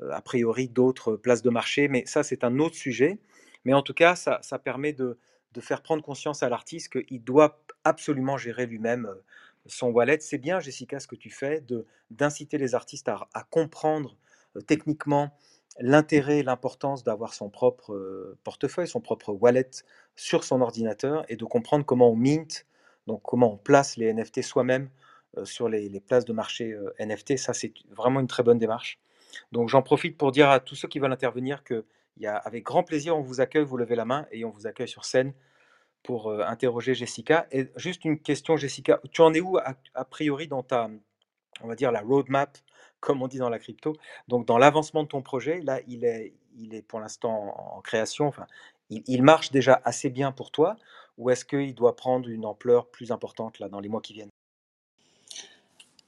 [0.09, 3.19] a priori, d'autres places de marché, mais ça, c'est un autre sujet.
[3.63, 5.17] Mais en tout cas, ça, ça permet de,
[5.53, 9.07] de faire prendre conscience à l'artiste qu'il doit absolument gérer lui-même
[9.65, 10.17] son wallet.
[10.19, 11.63] C'est bien, Jessica, ce que tu fais,
[12.11, 14.15] d'inciter les artistes à, comprendre
[14.67, 15.35] techniquement
[15.79, 19.69] l'intérêt et l'importance d'avoir son propre portefeuille, son propre wallet
[20.15, 22.65] sur son ordinateur et de comprendre comment on mint,
[23.07, 24.89] donc comment on place les NFT soi-même
[25.43, 27.37] sur les, places de marché NFT.
[27.37, 28.99] Ça, c'est vraiment une très bonne démarche.
[29.51, 31.85] Donc j'en profite pour dire à tous ceux qui veulent intervenir que
[32.17, 34.67] y a, avec grand plaisir, on vous accueille, vous levez la main et on vous
[34.67, 35.33] accueille sur scène
[36.03, 37.47] pour interroger Jessica.
[37.51, 40.89] Et juste une question, Jessica, tu en es où a, a priori dans ta,
[41.61, 42.57] on va dire, la roadmap,
[43.03, 43.95] comme on dit dans la crypto
[44.27, 46.33] Donc dans l'avancement de ton projet, là, il est,
[46.87, 48.31] pour l'instant en, création,
[48.89, 50.77] il, marche déjà assez bien pour toi,
[51.17, 54.29] ou est-ce qu'il doit prendre une ampleur plus importante dans les mois qui viennent?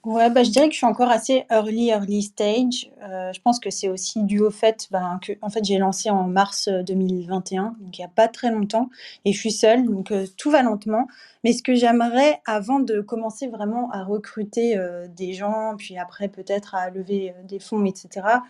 [0.05, 2.91] Ouais, bah, je dirais que je suis encore assez early, early stage.
[3.01, 6.11] Euh, je pense que c'est aussi dû au fait, ben, que en fait, j'ai lancé
[6.11, 8.89] en mars 2021, donc il y a pas très longtemps
[9.25, 11.07] et je suis seule, donc heu, tout va lentement.
[11.43, 14.77] Mais ce que j'aimerais avant de commencer vraiment à recruter,
[15.15, 18.43] des gens, puis après peut-être à lever, des fonds et cetera,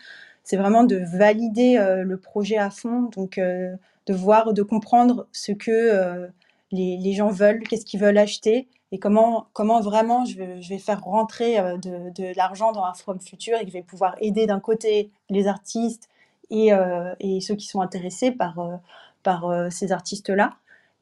[0.43, 6.29] c'est vraiment de valider, le projet à fond, donc de voir, de comprendre ce que,
[6.71, 9.47] les les gens veulent, qu'est-ce qu'ils veulent acheter et comment,
[9.81, 13.73] vraiment je vais, faire rentrer euh, de, l'argent dans un From Future et que je
[13.73, 16.09] vais pouvoir aider d'un côté les artistes
[16.51, 20.53] et, euh, ceux qui sont intéressés par, euh, ces artistes-là.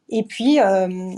[0.10, 0.60] Et puis,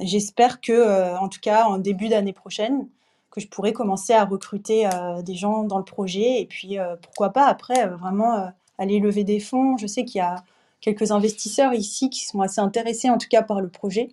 [0.01, 2.87] j'espère que, en tout cas, en début d'année prochaine,
[3.31, 4.87] que je pourrai commencer à recruter
[5.23, 9.75] des gens dans le projet et puis, pourquoi pas, après, vraiment aller lever des fonds.
[9.77, 10.43] Je sais qu'il y a
[10.81, 14.09] quelques investisseurs ici qui sont assez intéressés, en tout cas, par le projet.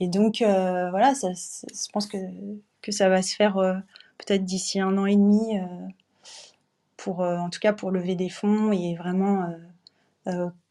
[0.00, 2.16] Et donc, euh, voilà, je pense que,
[2.82, 3.74] que ça va se faire euh,
[4.18, 5.64] peut-être d'ici un an et demi, euh,
[6.96, 9.56] pour, en tout cas pour lever des fonds et vraiment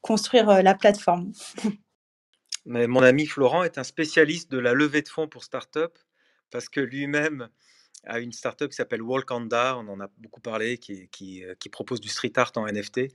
[0.01, 1.31] construire la plateforme.
[2.65, 5.97] Mais mon ami Florent est un spécialiste de la levée de fonds pour start-up
[6.51, 7.47] parce que lui-même
[8.05, 12.09] a une start-up qui s'appelle Walkanda, on en a beaucoup parlé, qui, qui, propose du
[12.09, 13.13] street art en NFT.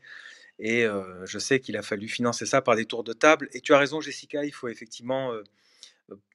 [0.58, 0.86] Et
[1.24, 3.50] je sais qu'il a fallu financer ça par des tours de table.
[3.52, 5.32] Et tu as raison, Jessica, il faut effectivement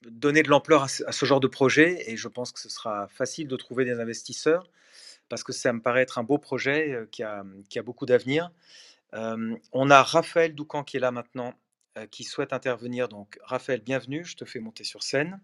[0.04, 3.48] donner de l'ampleur à, ce genre de projet et je pense que ce sera facile
[3.48, 4.70] de trouver des investisseurs
[5.30, 8.06] parce que ça me paraît être un beau projet euh, qui a, qui a beaucoup
[8.06, 8.52] d'avenir.
[9.14, 11.54] Euh, on a Raphaël Doucan qui est là maintenant,
[11.98, 13.10] euh, qui souhaite intervenir.
[13.10, 15.40] Donc, Raphaël, bienvenue, je te fais monter sur scène.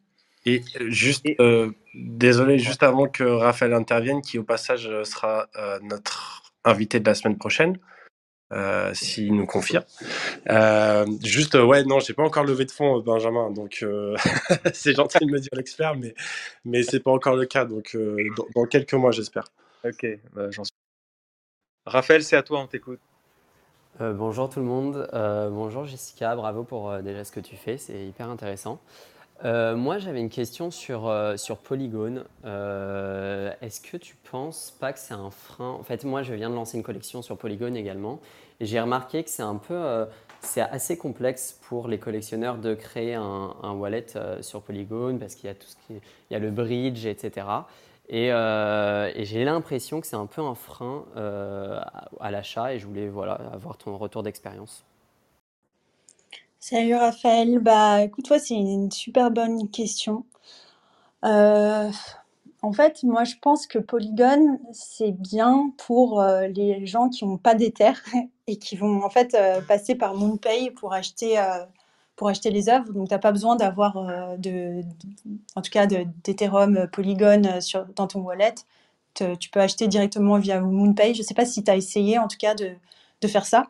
[0.46, 1.26] Et juste,
[1.94, 5.48] désolé, juste avant que Raphaël intervienne, qui au passage sera
[5.84, 7.80] notre invité de la semaine prochaine,
[8.54, 9.84] euh, s'il nous confirme.
[10.49, 14.16] Euh, juste, ouais, non, j'ai pas encore levé de fonds, Benjamin, donc euh,
[14.74, 16.14] c'est gentil de me dire l'expert, mais,
[16.64, 17.97] mais c'est pas encore le cas, donc
[18.56, 19.45] dans, quelques mois, j'espère.
[19.84, 20.74] Ok, bah, j'en suis.
[21.86, 22.99] Raphaël, c'est à toi, on t'écoute.
[23.99, 25.10] bonjour tout le monde,
[25.51, 28.80] bonjour Jessica, bravo pour déjà ce que tu fais, c'est hyper intéressant.
[29.46, 32.24] Euh, moi, j'avais une question sur, euh, sur Polygone.
[32.46, 35.72] Euh, est-ce que tu penses pas que c'est un frein?
[35.72, 38.20] En fait, moi, je viens de lancer une collection sur Polygone également.
[38.60, 40.08] Et j'ai remarqué que c'est un peu.
[40.42, 44.06] c'est assez complexe pour les collectionneurs de créer un, wallet
[44.42, 46.00] sur Polygone parce qu'il y a tout ce qui
[46.32, 47.48] y a le bridge, etc.
[48.10, 48.28] Et,
[49.26, 53.98] j'ai l'impression que c'est un peu un frein à l'achat et je voulais avoir ton
[53.98, 54.86] retour d'expérience.
[56.66, 60.26] Salut Raphaël, bah écoute, toi c'est une super bonne question.
[61.26, 61.91] Euh,
[62.61, 67.38] en fait, moi je pense que Polygon c'est bien pour euh, les gens qui n'ont
[67.38, 67.91] pas d'Ether
[68.47, 71.38] et qui vont en fait euh, passer par MoonPay pour acheter
[72.16, 72.93] pour acheter les œuvres.
[72.93, 74.84] Donc t'as pas besoin d'avoir de,
[75.57, 78.55] en tout cas d'Ethereum Polygon sur, dans ton wallet.
[79.16, 81.14] tu peux acheter directement via MoonPay.
[81.14, 82.72] Je sais pas si tu as essayé en tout cas de,
[83.22, 83.68] de faire ça.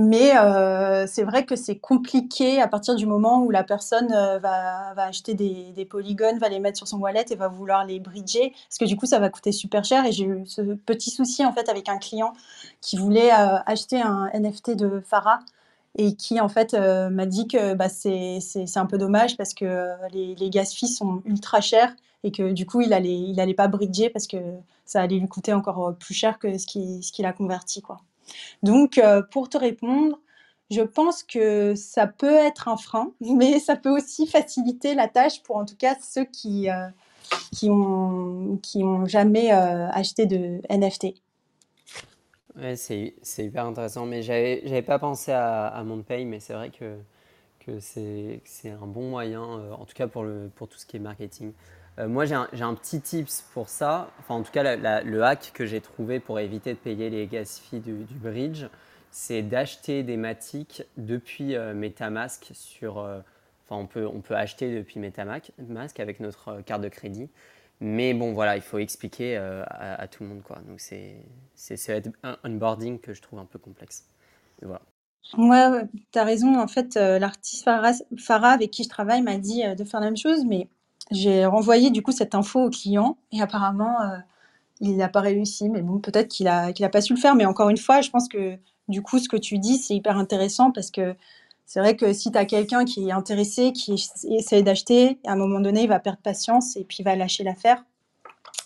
[0.00, 4.38] Mais euh, c'est vrai que c'est compliqué à partir du moment où la personne euh,
[4.38, 8.54] va, acheter des, polygones, va les mettre sur son wallet et va vouloir les bridger,
[8.68, 10.06] parce que du coup ça va coûter super cher.
[10.06, 12.32] Et j'ai eu ce petit souci en fait avec un client
[12.80, 15.40] qui voulait euh, acheter un NFT de Farah
[15.96, 18.38] et qui en fait m'a dit que bah, c'est
[18.76, 21.92] un peu dommage parce que les, les gas sont ultra chers
[22.22, 24.38] et que du coup il allait, il allait pas bridger parce que
[24.84, 27.98] ça allait lui coûter encore plus cher que ce qu'il ce a converti quoi.
[28.62, 30.18] Donc, euh, pour te répondre,
[30.70, 35.42] je pense que ça peut être un frein, mais ça peut aussi faciliter la tâche
[35.42, 36.88] pour en tout cas ceux qui, euh,
[37.52, 37.68] qui,
[38.62, 41.14] qui ont jamais euh, acheté de NFT.
[42.56, 46.70] Ouais, c'est, hyper intéressant, mais j'avais, j'avais pas pensé à, à MonPay, mais c'est vrai
[46.70, 46.98] que,
[47.60, 50.96] que c'est, c'est un bon moyen, en tout cas pour, le, pour tout ce qui
[50.96, 51.52] est marketing.
[51.98, 54.10] Euh, moi, j'ai un, petit tips pour ça.
[54.20, 57.60] Enfin, en tout cas, le hack que j'ai trouvé pour éviter de payer les gas
[57.62, 58.66] fees du, bridge,
[59.10, 62.98] c'est d'acheter des matiques depuis euh, MetaMask sur.
[62.98, 63.20] Euh,
[63.64, 67.28] enfin, on peut, on peut acheter depuis MetaMask avec notre carte de crédit.
[67.80, 70.42] Mais bon, voilà, il faut expliquer à, tout le monde.
[70.42, 70.58] Quoi.
[70.66, 71.22] Donc, c'est
[72.24, 74.04] un onboarding que je trouve un peu complexe.
[74.62, 74.82] voilà.
[75.36, 76.58] Ouais, tu as raison.
[76.58, 80.16] En fait, l'artiste Farah, Farah, avec qui je travaille m'a dit de faire la même
[80.16, 80.66] chose, mais
[81.10, 84.18] j'ai renvoyé du coup cette info au client et apparemment euh,
[84.80, 85.68] il n'a pas réussi.
[85.68, 87.34] Mais bon, peut-être qu'il a qu'il a pas su le faire.
[87.34, 88.56] Mais encore une fois, je pense que
[88.88, 91.14] du coup ce que tu dis c'est hyper intéressant parce que
[91.66, 93.94] c'est vrai que si tu as quelqu'un qui est intéressé, qui
[94.30, 97.44] essaie d'acheter, à un moment donné il va perdre patience et puis il va lâcher
[97.44, 97.84] l'affaire.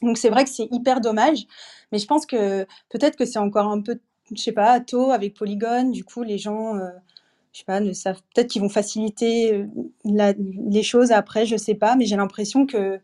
[0.03, 1.47] Donc c'est vrai que c'est hyper dommage.
[1.91, 4.01] Mais je pense que peut-être que c'est encore un peu,
[4.35, 5.91] je sais pas, tôt avec Polygon.
[5.91, 6.91] Du coup les gens euh,
[7.53, 10.33] je sais pas, ne savent peut-être qu'ils vont faciliter euh,
[10.71, 13.01] les choses après, je sais pas, mais j'ai l'impression que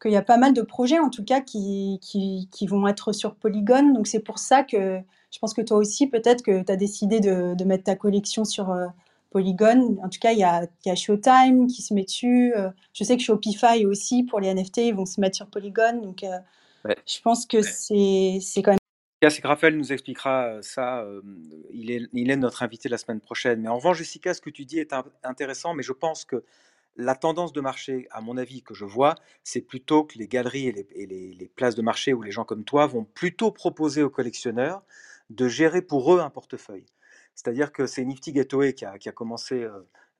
[0.00, 3.12] qu'il y a pas mal de projets en tout cas qui, qui, qui vont être
[3.12, 3.94] sur Polygon.
[3.94, 7.20] Donc c'est pour ça que je pense que toi aussi, peut-être que tu as décidé
[7.20, 8.86] de, de, mettre ta collection sur euh,
[9.30, 9.96] Polygon.
[10.02, 12.52] En tout cas, il y a, y a, Showtime qui se met dessus.
[12.56, 16.00] Euh, je sais que Shopify aussi, pour les NFT, ils vont se mettre sur Polygon.
[16.02, 16.38] Donc euh,
[16.84, 16.96] ouais.
[17.06, 18.40] je pense que ouais.
[18.40, 18.78] c'est quand même
[19.30, 21.06] que Raphaël nous expliquera ça.
[21.70, 23.60] il, est, il est notre invité la semaine prochaine.
[23.60, 26.44] Mais en revanche, Jessica, ce que tu dis est intéressant, mais je pense que
[26.96, 29.14] la tendance de marché, à mon avis, que je vois,
[29.44, 32.86] c'est plutôt que les galeries et les, places de marché ou les gens comme toi
[32.86, 34.82] vont plutôt proposer aux collectionneurs
[35.30, 36.86] de gérer pour eux un portefeuille.
[37.34, 39.70] C'est-à-dire que c'est Nifty Gateway qui a, qui a commencé euh,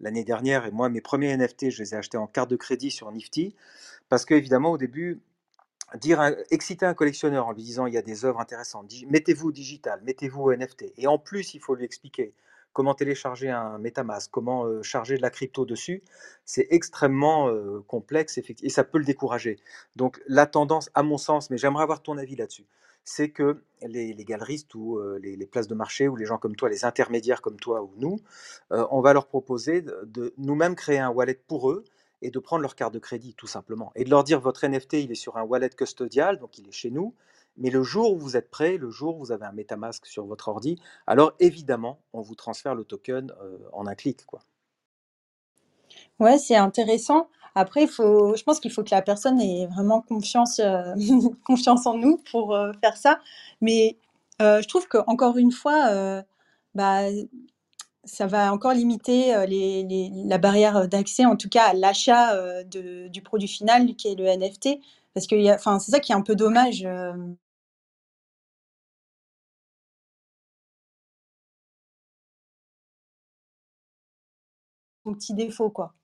[0.00, 2.90] l'année dernière, et moi, mes premiers NFT, je les ai achetés en carte de crédit
[2.90, 3.54] sur Nifty,
[4.08, 5.20] parce qu'évidemment, au début,
[5.98, 10.00] dire exciter un collectionneur en lui disant il y a des œuvres intéressantes, mettez-vous digital,
[10.04, 12.34] mettez-vous NFT, et en plus, il faut lui expliquer
[12.72, 16.02] comment télécharger un MetaMask, comment euh, charger de la crypto dessus,
[16.44, 19.58] c'est extrêmement euh, complexe et ça peut le décourager.
[19.94, 22.66] Donc la tendance, à mon sens, mais j'aimerais avoir ton avis là-dessus,
[23.04, 26.68] c'est que les, galeristes ou euh, les, places de marché ou les gens comme toi,
[26.68, 28.20] les intermédiaires comme toi ou nous,
[28.72, 31.84] euh, on va leur proposer de nous-mêmes créer un wallet pour eux
[32.22, 34.94] et de prendre leur carte de crédit tout simplement et de leur dire votre NFT
[34.94, 37.14] il est sur un wallet custodial donc il est chez nous
[37.56, 40.24] mais le jour où vous êtes prêt, le jour où vous avez un MetaMask sur
[40.24, 44.24] votre ordi, alors évidemment, on vous transfère le token euh, en un clic.
[44.24, 44.40] Quoi.
[46.18, 47.28] Ouais, c'est intéressant.
[47.54, 50.94] Après, faut, je pense qu'il faut que la personne ait vraiment confiance, euh,
[51.44, 53.20] confiance en nous pour euh, faire ça.
[53.60, 53.98] Mais
[54.40, 56.24] je trouve qu'encore une fois,
[56.74, 57.02] bah,
[58.04, 63.48] ça va encore limiter les, la barrière d'accès, en tout cas à l'achat du produit
[63.48, 64.80] final qui est le NFT.
[65.14, 65.36] Parce que
[65.78, 66.86] c'est ça qui est un peu dommage.
[75.04, 75.94] Mon petit défaut, quoi.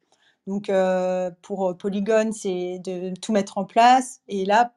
[0.46, 4.22] Donc, euh, pour Polygon, c'est de tout mettre en place.
[4.28, 4.72] Et là,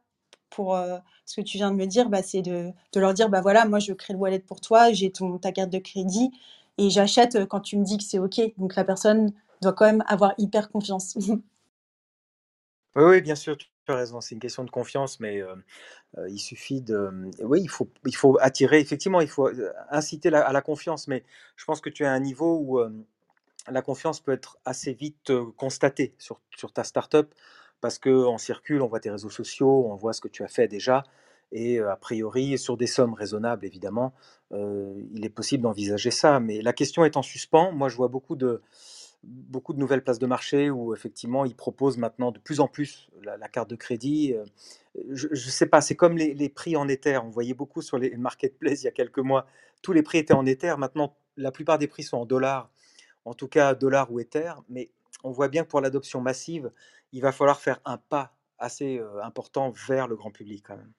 [0.50, 3.42] pour euh, ce que tu viens de me dire, bah, c'est de, leur dire, bah
[3.42, 5.12] voilà, moi, je crée le wallet pour toi, j'ai
[5.42, 6.32] ta carte de crédit
[6.82, 8.40] et j'achète quand tu me dis que c'est OK.
[8.58, 11.16] Donc, la personne doit quand même avoir hyper confiance.
[12.96, 14.20] oui, bien sûr, tu as raison.
[14.20, 15.56] C'est une question de confiance, mais euh,
[16.18, 17.30] euh, il suffit de.
[17.44, 19.50] Oui, il faut, attirer, effectivement, il faut
[19.90, 21.24] inciter à la confiance, mais
[21.56, 22.80] je pense que tu es à un niveau où
[23.70, 27.32] la confiance peut être assez vite constatée sur, sur ta startup
[27.82, 30.68] parce qu'on circule, on voit tes réseaux sociaux, on voit ce que tu as fait
[30.68, 31.04] déjà.
[31.52, 34.14] Et a priori, sur des sommes raisonnables, évidemment,
[34.52, 36.40] il est possible d'envisager ça.
[36.40, 37.72] Mais la question est en suspens.
[37.72, 38.62] Moi, je vois beaucoup de,
[39.24, 43.10] beaucoup de nouvelles places de marché où, effectivement, ils proposent maintenant de plus en plus
[43.24, 44.34] la, la carte de crédit.
[45.10, 47.18] Je ne sais pas, c'est comme les, les, prix en Ether.
[47.18, 49.46] On voyait beaucoup sur les marketplaces il y a quelques mois.
[49.82, 50.76] Tous les prix étaient en Ether.
[50.78, 52.70] Maintenant, la plupart des prix sont en dollars
[53.26, 54.92] en tout cas dollar ou Ether, mais
[55.24, 56.72] on voit bien que pour l'adoption massive,
[57.12, 60.92] il va falloir faire un pas assez important vers le grand public quand même.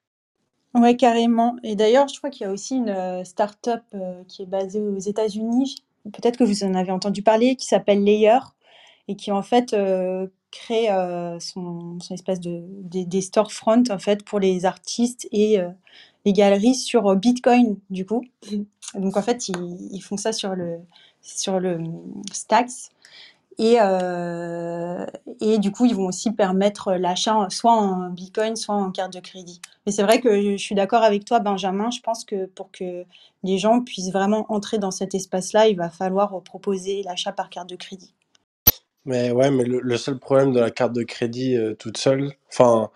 [0.74, 1.56] Oui, carrément.
[1.62, 4.80] Et d'ailleurs, je crois qu'il y a aussi une euh, start-up euh, qui est basée
[4.80, 8.38] aux États-Unis, peut-être que vous en avez entendu parler, qui s'appelle Layer
[9.08, 13.98] et qui en fait euh, crée euh, son, son, espèce de des, des storefronts en
[13.98, 15.68] fait pour les artistes et euh,
[16.24, 18.24] les galeries sur Bitcoin du coup.
[18.94, 20.78] Donc en fait, ils, ils font ça sur le
[21.22, 21.78] sur le
[22.32, 22.90] Stacks.
[23.58, 25.04] Et, euh,
[25.40, 29.20] et du coup, ils vont aussi permettre l'achat soit en Bitcoin, soit en carte de
[29.20, 29.60] crédit.
[29.84, 31.90] Mais c'est vrai que je suis d'accord avec toi, Benjamin.
[31.90, 33.04] Je pense que pour que
[33.42, 37.68] les gens puissent vraiment entrer dans cet espace-là, il va falloir proposer l'achat par carte
[37.68, 38.14] de crédit.
[39.04, 42.90] Mais ouais, mais le, seul problème de la carte de crédit euh, toute seule, enfin,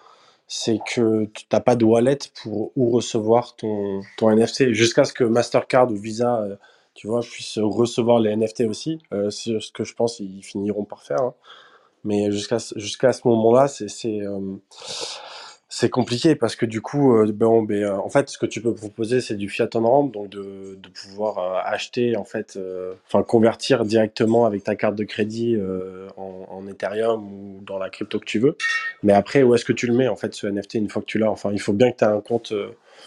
[0.46, 4.72] c'est que tu n'as pas de wallet pour où recevoir ton, ton NFT.
[4.72, 6.56] Jusqu'à ce que Mastercard ou Visa euh,
[6.96, 8.98] tu vois, puissent recevoir les NFT aussi.
[9.12, 11.22] Euh, c'est ce que je pense ils finiront par faire.
[11.22, 11.34] Hein.
[12.04, 14.56] Mais jusqu'à jusqu'à ce moment-là, c'est euh,
[15.90, 19.20] compliqué parce que du coup, euh, ben, euh, en fait, ce que tu peux proposer,
[19.20, 22.58] c'est du fiat on ramp, donc de, de pouvoir euh, acheter, en fait,
[23.06, 25.56] enfin convertir directement avec ta carte de crédit
[26.16, 28.56] en, en, Ethereum ou dans la crypto que tu veux.
[29.02, 31.06] Mais après, où est-ce que tu le mets, en fait, ce NFT une fois que
[31.06, 31.30] tu l'as?
[31.30, 32.52] Enfin, il faut bien que tu aies un compte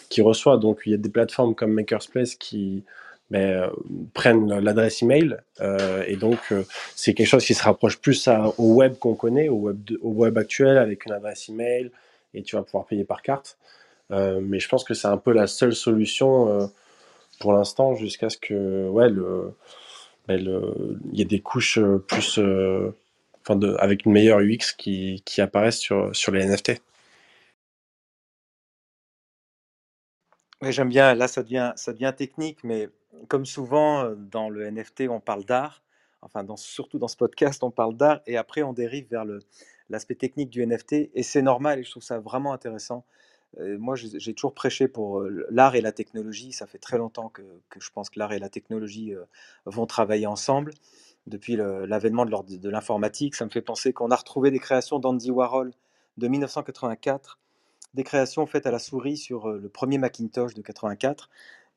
[0.10, 0.58] qui reçoit.
[0.58, 2.84] Donc, il y a des plateformes comme Makerspace qui
[3.32, 3.70] ben, euh,
[4.14, 6.64] prennent l'adresse email euh, et donc euh,
[6.96, 8.28] c'est quelque chose qui se rapproche plus
[8.58, 11.92] au web qu'on connaît, au web, au web actuel avec une adresse email
[12.34, 13.58] et tu vas pouvoir payer par carte.
[14.12, 16.72] Euh, mais je pense que c'est un peu la seule solution
[17.40, 19.54] pour l'instant jusqu'à ce que ouais le
[20.28, 22.40] il y ait des couches plus
[23.48, 26.82] enfin avec une meilleure UX qui, qui apparaissent sur, sur les NFT.
[30.62, 31.16] J'aime bien.
[31.16, 32.90] Là, ça devient, ça devient technique, mais
[33.28, 35.84] comme souvent dans le NFT, on parle d'art.
[36.22, 39.26] Enfin, surtout dans ce podcast, on parle d'art et après, on dérive vers
[39.90, 43.06] l'aspect technique du NFT, et c'est normal, et je trouve ça vraiment intéressant.
[43.58, 46.52] Euh, moi, j'ai toujours prêché pour euh, l'art et la technologie.
[46.52, 47.42] Ça fait très longtemps que,
[47.80, 49.24] je pense que l'art et la technologie euh,
[49.66, 50.74] vont travailler ensemble.
[51.28, 55.74] Depuis l'avènement de, l'informatique, ça me fait penser qu'on a retrouvé des créations d'Andy Warhol
[56.18, 57.40] de 1984,
[57.94, 61.30] des créations faites à la souris sur euh, le premier Macintosh de 84.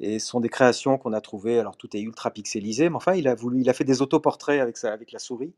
[0.03, 3.15] Et ce sont des créations qu'on a trouvées, alors tout est ultra pixelisé, mais enfin,
[3.15, 5.55] il a voulu, il a fait des autoportraits avec, ça, avec la souris.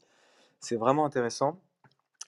[0.61, 1.59] C'est vraiment intéressant.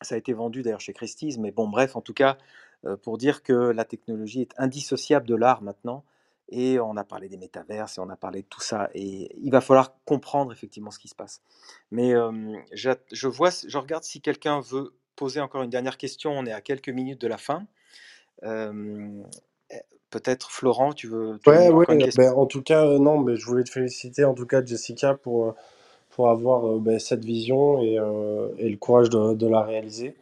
[0.00, 2.38] Ça a été vendu d'ailleurs chez Christie's, mais bon, bref, en tout cas,
[2.86, 6.04] euh, pour dire que la technologie est indissociable de l'art maintenant.
[6.48, 8.88] Et on a parlé des métaverses et on a parlé de tout ça.
[8.94, 11.42] Et il va falloir comprendre effectivement ce qui se passe.
[11.90, 16.30] Mais euh, je vois, je regarde si quelqu'un veut poser encore une dernière question.
[16.30, 17.66] On est à quelques minutes de la fin.
[18.44, 19.22] Euh,
[20.16, 21.86] Peut-être Florent, tu veux, tu veux Ouais,
[22.16, 25.14] ben, en tout cas, euh, non, mais je voulais te féliciter, en tout cas, Jessica,
[25.14, 25.52] pour, euh,
[26.10, 30.16] pour avoir euh, ben, cette vision et, euh, et le courage de, de la réaliser.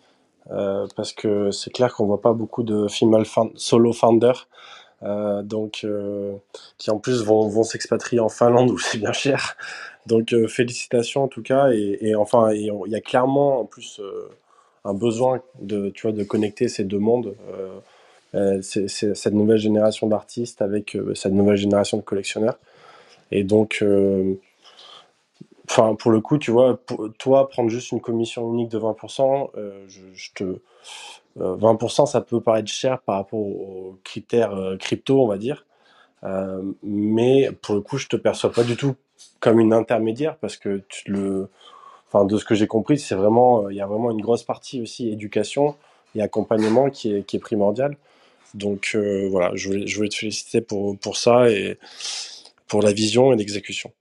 [0.96, 3.24] Parce que c'est clair qu'on voit pas beaucoup de female
[3.56, 4.48] solo founders,
[5.02, 5.86] donc,
[6.78, 9.56] qui en plus vont, vont s'expatrier en Finlande où c'est bien cher.
[10.06, 11.70] Donc, félicitations en tout cas.
[11.72, 14.00] Et, et enfin, il y a clairement en plus
[14.84, 17.36] un besoin de, tu vois, de connecter ces deux mondes.
[17.48, 17.78] Euh,
[18.62, 22.58] c'est, c'est cette nouvelle génération d'artistes avec euh, cette nouvelle génération de collectionneurs.
[23.30, 24.34] Et donc, euh,
[25.98, 26.78] pour le coup, tu vois,
[27.18, 30.44] toi, prendre juste une commission unique de 20%, euh, je, je te,
[31.40, 35.64] euh, 20%, ça peut paraître cher par rapport aux critères euh, crypto, on va dire.
[36.24, 38.94] Euh, mais pour le coup, je te perçois pas du tout
[39.40, 41.48] comme une intermédiaire parce que le,
[42.08, 44.42] enfin, de ce que j'ai compris, c'est vraiment, euh, il y a vraiment une grosse
[44.42, 45.76] partie aussi éducation
[46.14, 47.96] et accompagnement qui est, qui est primordial.
[48.54, 51.78] Donc euh, voilà, je voulais, je voulais te féliciter pour, pour ça et
[52.68, 53.92] pour la vision et l'exécution.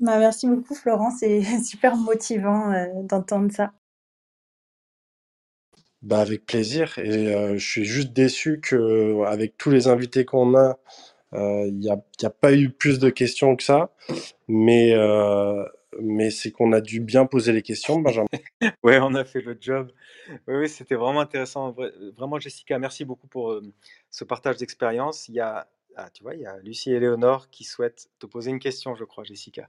[0.00, 1.10] Bah, merci beaucoup, Florent.
[1.10, 3.72] C'est super motivant euh, d'entendre ça.
[6.00, 10.56] Bah avec plaisir et euh, je suis juste déçu que avec tous les invités qu'on
[10.56, 10.78] a,
[11.34, 13.90] euh, il n'y a, pas eu plus de questions que ça,
[14.46, 15.64] mais euh,
[16.00, 18.26] mais c'est qu'on a dû bien poser les questions, Benjamin.
[18.82, 19.90] Ouais, on a fait le job.
[20.46, 21.70] Oui, oui, c'était vraiment intéressant.
[21.72, 23.62] Vra- Vraiment, Jessica, merci beaucoup pour euh,
[24.10, 25.28] ce partage d'expérience.
[25.28, 28.58] Il y a, ah, il y a Lucie et Léonore qui souhaitent te poser une
[28.58, 29.68] question, je crois, Jessica.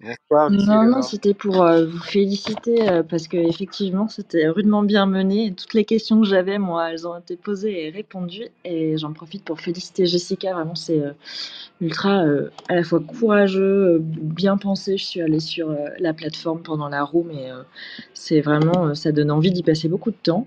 [0.00, 4.82] Bonsoir, et Non, non, c'était pour euh, vous féliciter euh, parce que effectivement c'était rudement
[4.82, 5.46] bien mené.
[5.46, 8.48] Et toutes les questions que j'avais, moi, elles ont été posées et répondues.
[8.64, 10.54] Et j'en profite pour féliciter Jessica.
[10.54, 11.12] Vraiment, c'est euh,
[11.82, 14.96] ultra euh, à la fois courageux, euh, bien pensé.
[14.96, 17.62] Je suis allée sur euh, la plateforme pendant la roue, mais euh,
[18.14, 20.46] c'est vraiment, euh, ça donne envie d'y passer beaucoup de temps.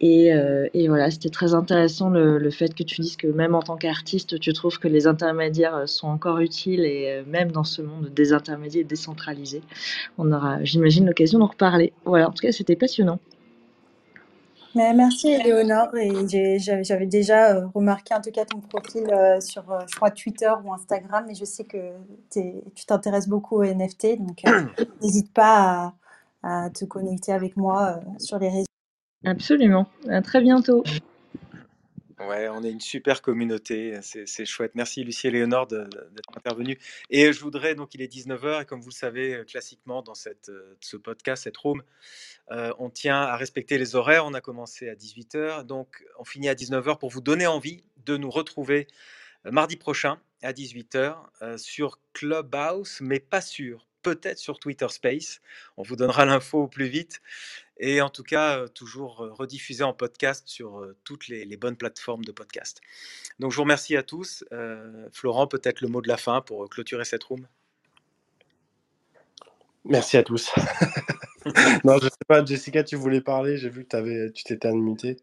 [0.00, 3.62] Et, euh, et voilà, c'était très intéressant le, fait que tu dises que même en
[3.62, 7.64] tant qu'artiste, tu trouves que les intermédiaires euh, sont encore utiles et euh, même dans
[7.64, 9.62] ce monde des intermédiaires décentralisés,
[10.18, 11.92] on aura, j'imagine, l'occasion d'en reparler.
[12.04, 13.20] Voilà, en tout cas, c'était passionnant.
[14.74, 15.36] Mais merci,
[16.26, 19.04] j'ai- j'avais déjà remarqué en tout cas ton profil
[19.40, 21.30] sur, je crois, Twitter ou Instagram.
[21.30, 21.92] Et je sais que
[22.74, 24.16] tu t'intéresses beaucoup aux NFT.
[24.18, 24.42] Donc,
[25.00, 25.94] n'hésite pas
[26.42, 28.73] à, à te connecter avec moi sur les réseaux.
[29.24, 29.88] Absolument.
[30.08, 30.84] À très bientôt.
[32.20, 34.72] Ouais, on est une super communauté, c'est chouette.
[34.74, 36.78] Merci Lucie et Léonore d'être intervenus.
[37.10, 40.14] Et je voudrais, donc il est 19h, et comme vous le savez, euh, classiquement dans
[40.14, 41.82] cette, euh, ce podcast, cette room,
[42.50, 44.24] euh, on tient à respecter les horaires.
[44.24, 48.16] On a commencé à 18h, donc on finit à 19h pour vous donner envie de
[48.16, 48.86] nous retrouver
[49.50, 53.86] mardi prochain à 18h euh, sur Clubhouse, mais pas sûr.
[54.02, 55.40] Peut-être sur Twitter Space.
[55.78, 57.22] On vous donnera l'info au plus vite.
[57.78, 62.32] Et en tout cas, toujours rediffusé en podcast sur toutes les, les bonnes plateformes de
[62.32, 62.80] podcast.
[63.38, 64.44] Donc je vous remercie à tous.
[64.52, 67.46] Euh, Florent, peut-être le mot de la fin pour clôturer cette room?
[69.84, 70.52] Merci à tous.
[71.84, 75.16] non, je sais pas, Jessica, tu voulais parler, j'ai vu que tu t'étais unmuté.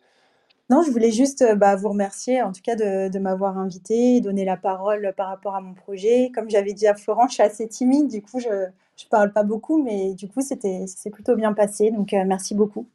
[0.69, 4.45] Non, je voulais juste bah, vous remercier en tout cas de, de m'avoir invité, donner
[4.45, 6.31] la parole par rapport à mon projet.
[6.33, 8.67] Comme j'avais dit à Florent, je suis assez timide, du coup je
[9.01, 11.91] je parle pas beaucoup, mais du coup c'était c'est plutôt bien passé.
[11.91, 12.87] Donc euh, merci beaucoup.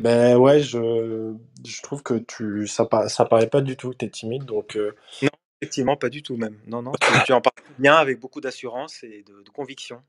[0.00, 1.34] Ben ouais, je,
[1.64, 4.92] je trouve que tu, ça, ça paraît pas du tout que t'es timide, donc euh,
[5.22, 5.28] Non,
[5.62, 6.56] effectivement, pas du tout même.
[6.66, 10.02] Non, non, tu, tu en parles bien avec beaucoup d'assurance et de, de conviction.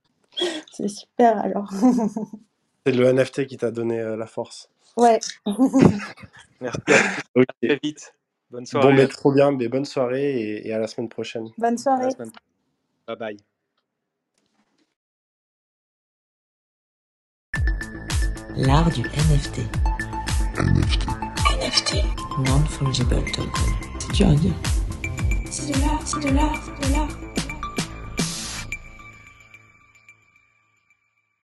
[0.72, 1.72] C'est super alors.
[2.86, 4.70] c'est le NFT qui t'a donné euh, la force.
[4.98, 5.20] ouais.
[6.62, 6.80] Merci.
[7.36, 7.46] Ok.
[7.64, 8.14] À très vite.
[8.50, 8.94] Bonne Bon, soirée.
[8.94, 11.48] mais trop bien, mais bonne soirée et, et à la semaine prochaine.
[11.58, 12.12] Bonne soirée.
[12.12, 12.32] semaine.
[13.08, 13.55] Bye bye.
[18.58, 19.60] L'art du NFT.
[20.58, 21.08] NFT.
[21.60, 21.96] NFT.
[22.40, 23.52] Non-fungible token.
[24.00, 24.54] C'est dur à dire.
[25.52, 27.25] C'est de l'art, c'est de l'art, c'est de l'art.